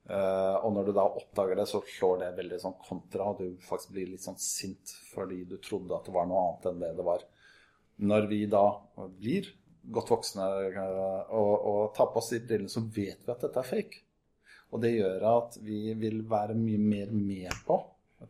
[0.05, 3.63] Uh, og når du da oppdager det, så slår det veldig sånn kontra, og du
[3.65, 6.91] faktisk blir litt sånn sint fordi du trodde at det var noe annet enn det
[6.99, 7.23] det var.
[8.11, 8.65] Når vi da
[9.15, 9.55] blir
[9.95, 13.63] godt voksne uh, og, og tar på oss de brillene, så vet vi at dette
[13.63, 14.04] er fake.
[14.75, 17.79] Og det gjør at vi vil være mye mer med på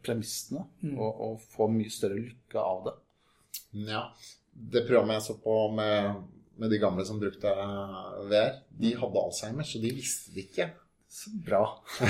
[0.04, 0.94] premissene mm.
[0.98, 2.94] og, og, få mye større lykke av det.
[3.88, 4.02] Ja.
[4.52, 6.18] Det programmet jeg så på med,
[6.60, 7.50] med de gamle som brukte
[8.28, 10.68] VR, de hadde Alzheimer, så de visste det ikke.
[11.14, 11.62] Så bra.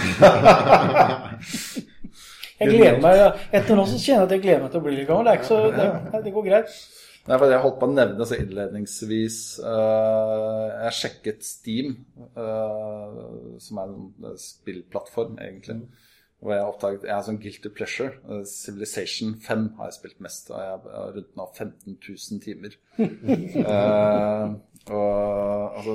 [2.59, 3.21] jeg gleder meg
[3.53, 5.29] Etter nå så kjenner jeg at jeg gleder meg til å bli litt gammel.
[5.29, 6.79] Det, så, det, det går greit.
[7.25, 11.95] Nei, for Jeg holdt på å nevne så innledningsvis uh, Jeg sjekket Steam,
[12.37, 15.79] uh, som er en spillplattform, egentlig.
[16.45, 18.19] Hvor jeg oppdaget Jeg har sånn guilty pleasure.
[18.29, 22.77] Uh, Civilization 5 har jeg spilt mest, og jeg har rundt nå 15 000 timer.
[24.93, 25.95] og altså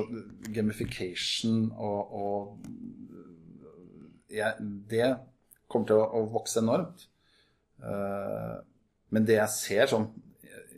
[0.50, 2.40] Gamification og, og
[4.34, 4.50] jeg,
[4.90, 5.12] Det
[5.70, 7.06] kommer til å, å vokse enormt.
[9.14, 10.08] men det jeg ser sånn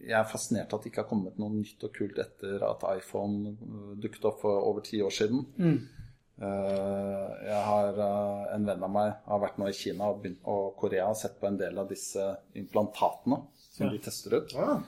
[0.03, 3.55] jeg er fascinert at det ikke har kommet noe nytt og kult etter at iPhone
[3.55, 5.45] uh, dukket opp for over ti år siden.
[5.57, 5.77] Mm.
[6.43, 10.41] Uh, jeg har uh, En venn av meg har vært nå i Kina og, begynt,
[10.49, 12.25] og Korea og sett på en del av disse
[12.59, 13.39] implantatene
[13.69, 13.93] som ja.
[13.93, 14.57] de tester ut.
[14.57, 14.81] Ja.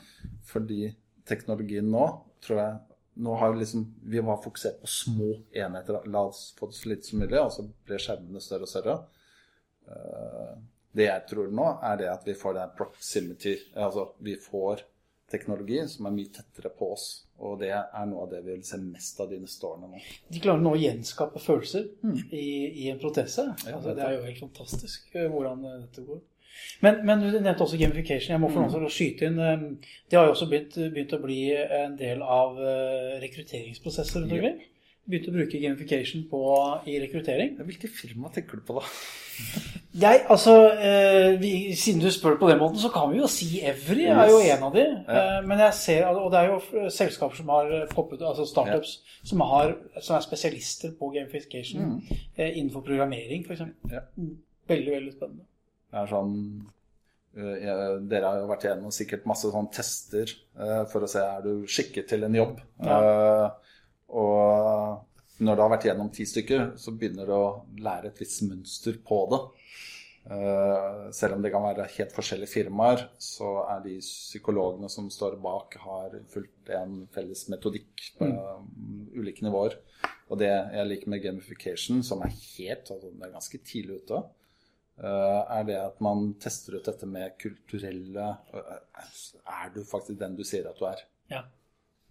[0.50, 0.88] Fordi
[1.28, 2.08] teknologien nå,
[2.44, 2.80] tror jeg
[3.24, 6.00] nå har Vi liksom, vi var fokusert på små enheter.
[6.10, 8.96] La oss få det så lite som mulig, og så blir skjermene større og større.
[10.90, 13.54] Det jeg tror nå, er det at vi får den proximity.
[13.78, 14.82] Altså vi får
[15.35, 17.09] teknologi som er mye tettere på oss.
[17.45, 20.03] Og det er noe av det vi vil se mest av de neste årene nå.
[20.30, 22.20] De klarer nå å gjenskape følelser mm.
[22.30, 22.45] i,
[22.85, 23.49] i, en protese.
[23.66, 26.22] Ja, altså, det er jo helt fantastisk eh, hvordan eh, dette går.
[26.87, 28.37] Men, men, du nevnte også gamification.
[28.37, 29.41] Jeg må få lov til å skyte inn.
[29.43, 32.61] Eh, det har jo også begynt, begynt å bli en del av
[33.24, 34.62] rekrutteringsprosesser rundt omkring.
[35.05, 36.40] Ja begynt å bruke gamification på,
[36.88, 37.59] i rekruttering.
[37.61, 38.84] Hvilke firma tenker du på da?
[40.05, 43.61] Jeg, altså, eh, vi, Siden du spør på den måten, så kan vi jo si
[43.62, 44.82] Evry er jo en av de.
[44.82, 45.18] Ja.
[45.20, 49.28] Eh, men jeg ser, Og det er jo selskaper som har poppet, altså startups ja.
[49.30, 52.22] som, har, som, er spesialister på gamification mm.
[52.34, 53.62] eh, innenfor programmering, f.eks.
[53.92, 54.02] Ja.
[54.16, 54.32] Mm.
[54.70, 55.46] Veldig, veldig spennende.
[55.92, 56.34] Det er sånn
[57.38, 61.44] uh, Dere har jo vært igjennom sikkert masse sånn tester uh, for å se er
[61.44, 62.59] du skikket til en jobb.
[62.82, 63.52] Ja.
[64.14, 67.46] Og når du har vært gjennom ti stykker, så begynner du å
[67.82, 69.40] lære et visst mønster på det.
[70.24, 75.36] Eh, selv om det kan være helt forskjellige firmaer, så er de psykologene som står
[75.44, 79.10] bak, har fulgt en felles metodikk på mm.
[79.18, 79.76] ulike nivåer.
[80.32, 84.22] Og det jeg liker med gamification, som er helt altså det er ganske tidlig ute,
[85.02, 88.80] eh, er det at man tester ut dette med kulturelle eh,
[89.58, 91.04] Er du faktisk den du sier at du er?
[91.34, 91.44] Ja.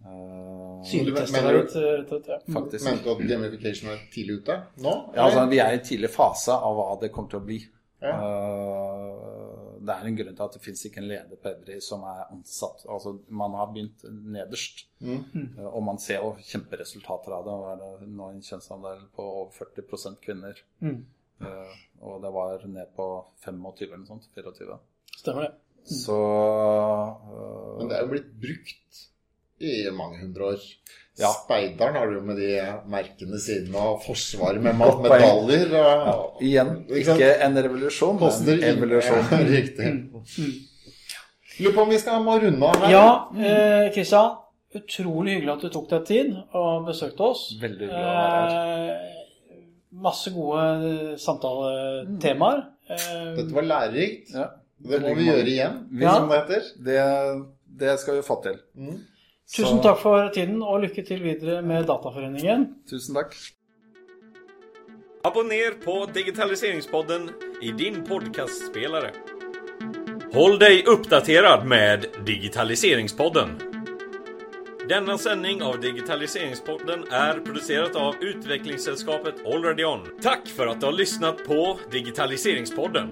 [0.04, 2.84] Uh, Synligtester Mener du- faktisk.
[2.84, 4.92] Mente du at gamification er tidlig ute nå?
[5.14, 7.60] Ja, altså, vi er i en tidlig fase av hva det kommer til å bli.
[8.04, 8.18] Ja.
[8.20, 12.04] Uh, det er en grunn til at det fins ikke en leder på Evry som
[12.08, 12.84] er ansatt.
[12.88, 15.20] Altså, man har begynt nederst, Mm.
[15.58, 17.52] Uh, og man ser jo kjemperesultater av det.
[17.52, 20.60] Og er det nå en kjønnsandel på over 40 kvinner.
[20.80, 21.02] Mm.
[21.44, 23.08] Uh, og det var ned på
[23.44, 24.30] 25 eller noe sånt.
[24.36, 24.78] 24.
[25.18, 25.52] Stemmer det.
[25.84, 29.02] Så uh, Men det er jo blitt brukt
[29.60, 30.62] i mange hundre år.
[31.18, 31.28] Ja.
[31.44, 32.48] Speideren har du jo med de
[32.90, 35.74] merkene sine, og Forsvaret med Godt medaljer.
[36.10, 39.22] Og, igjen, Ikke ikke en revolusjon, men en evolusjon.
[39.30, 39.92] Ja, riktig.
[41.60, 42.90] Lurer på om vi skal må runde av her.
[42.90, 43.06] Ja,
[43.38, 44.40] eh, Kristian.
[44.74, 47.44] Utrolig hyggelig at du tok deg tid og besøkte oss.
[47.62, 48.88] Veldig hyggelig å være her.
[48.90, 49.60] Eh,
[50.02, 52.64] masse gode samtaletemaer.
[52.90, 54.34] Eh, Dette var lærerikt.
[54.34, 54.48] Ja,
[54.82, 56.16] Det må vi gjøre igjen, Ja.
[56.18, 56.62] som det heter.
[56.84, 56.98] det,
[57.78, 58.58] det skal vi få til.
[58.74, 58.98] Mm.
[59.50, 62.66] Tusen takk for tiden, og lykke til videre med Dataforeningen.
[62.90, 63.36] Tusen takk.
[65.24, 67.30] Abonner på Digitaliseringspodden
[67.62, 69.12] i din podcastspelare.
[70.34, 73.54] Håll deg oppdatert med Digitaliseringspodden.
[74.90, 80.02] Denne sending av Digitaliseringspodden er produsert av utviklingsselskapet Already On.
[80.20, 83.08] Takk for at du har lyssnat på Digitaliseringspodden.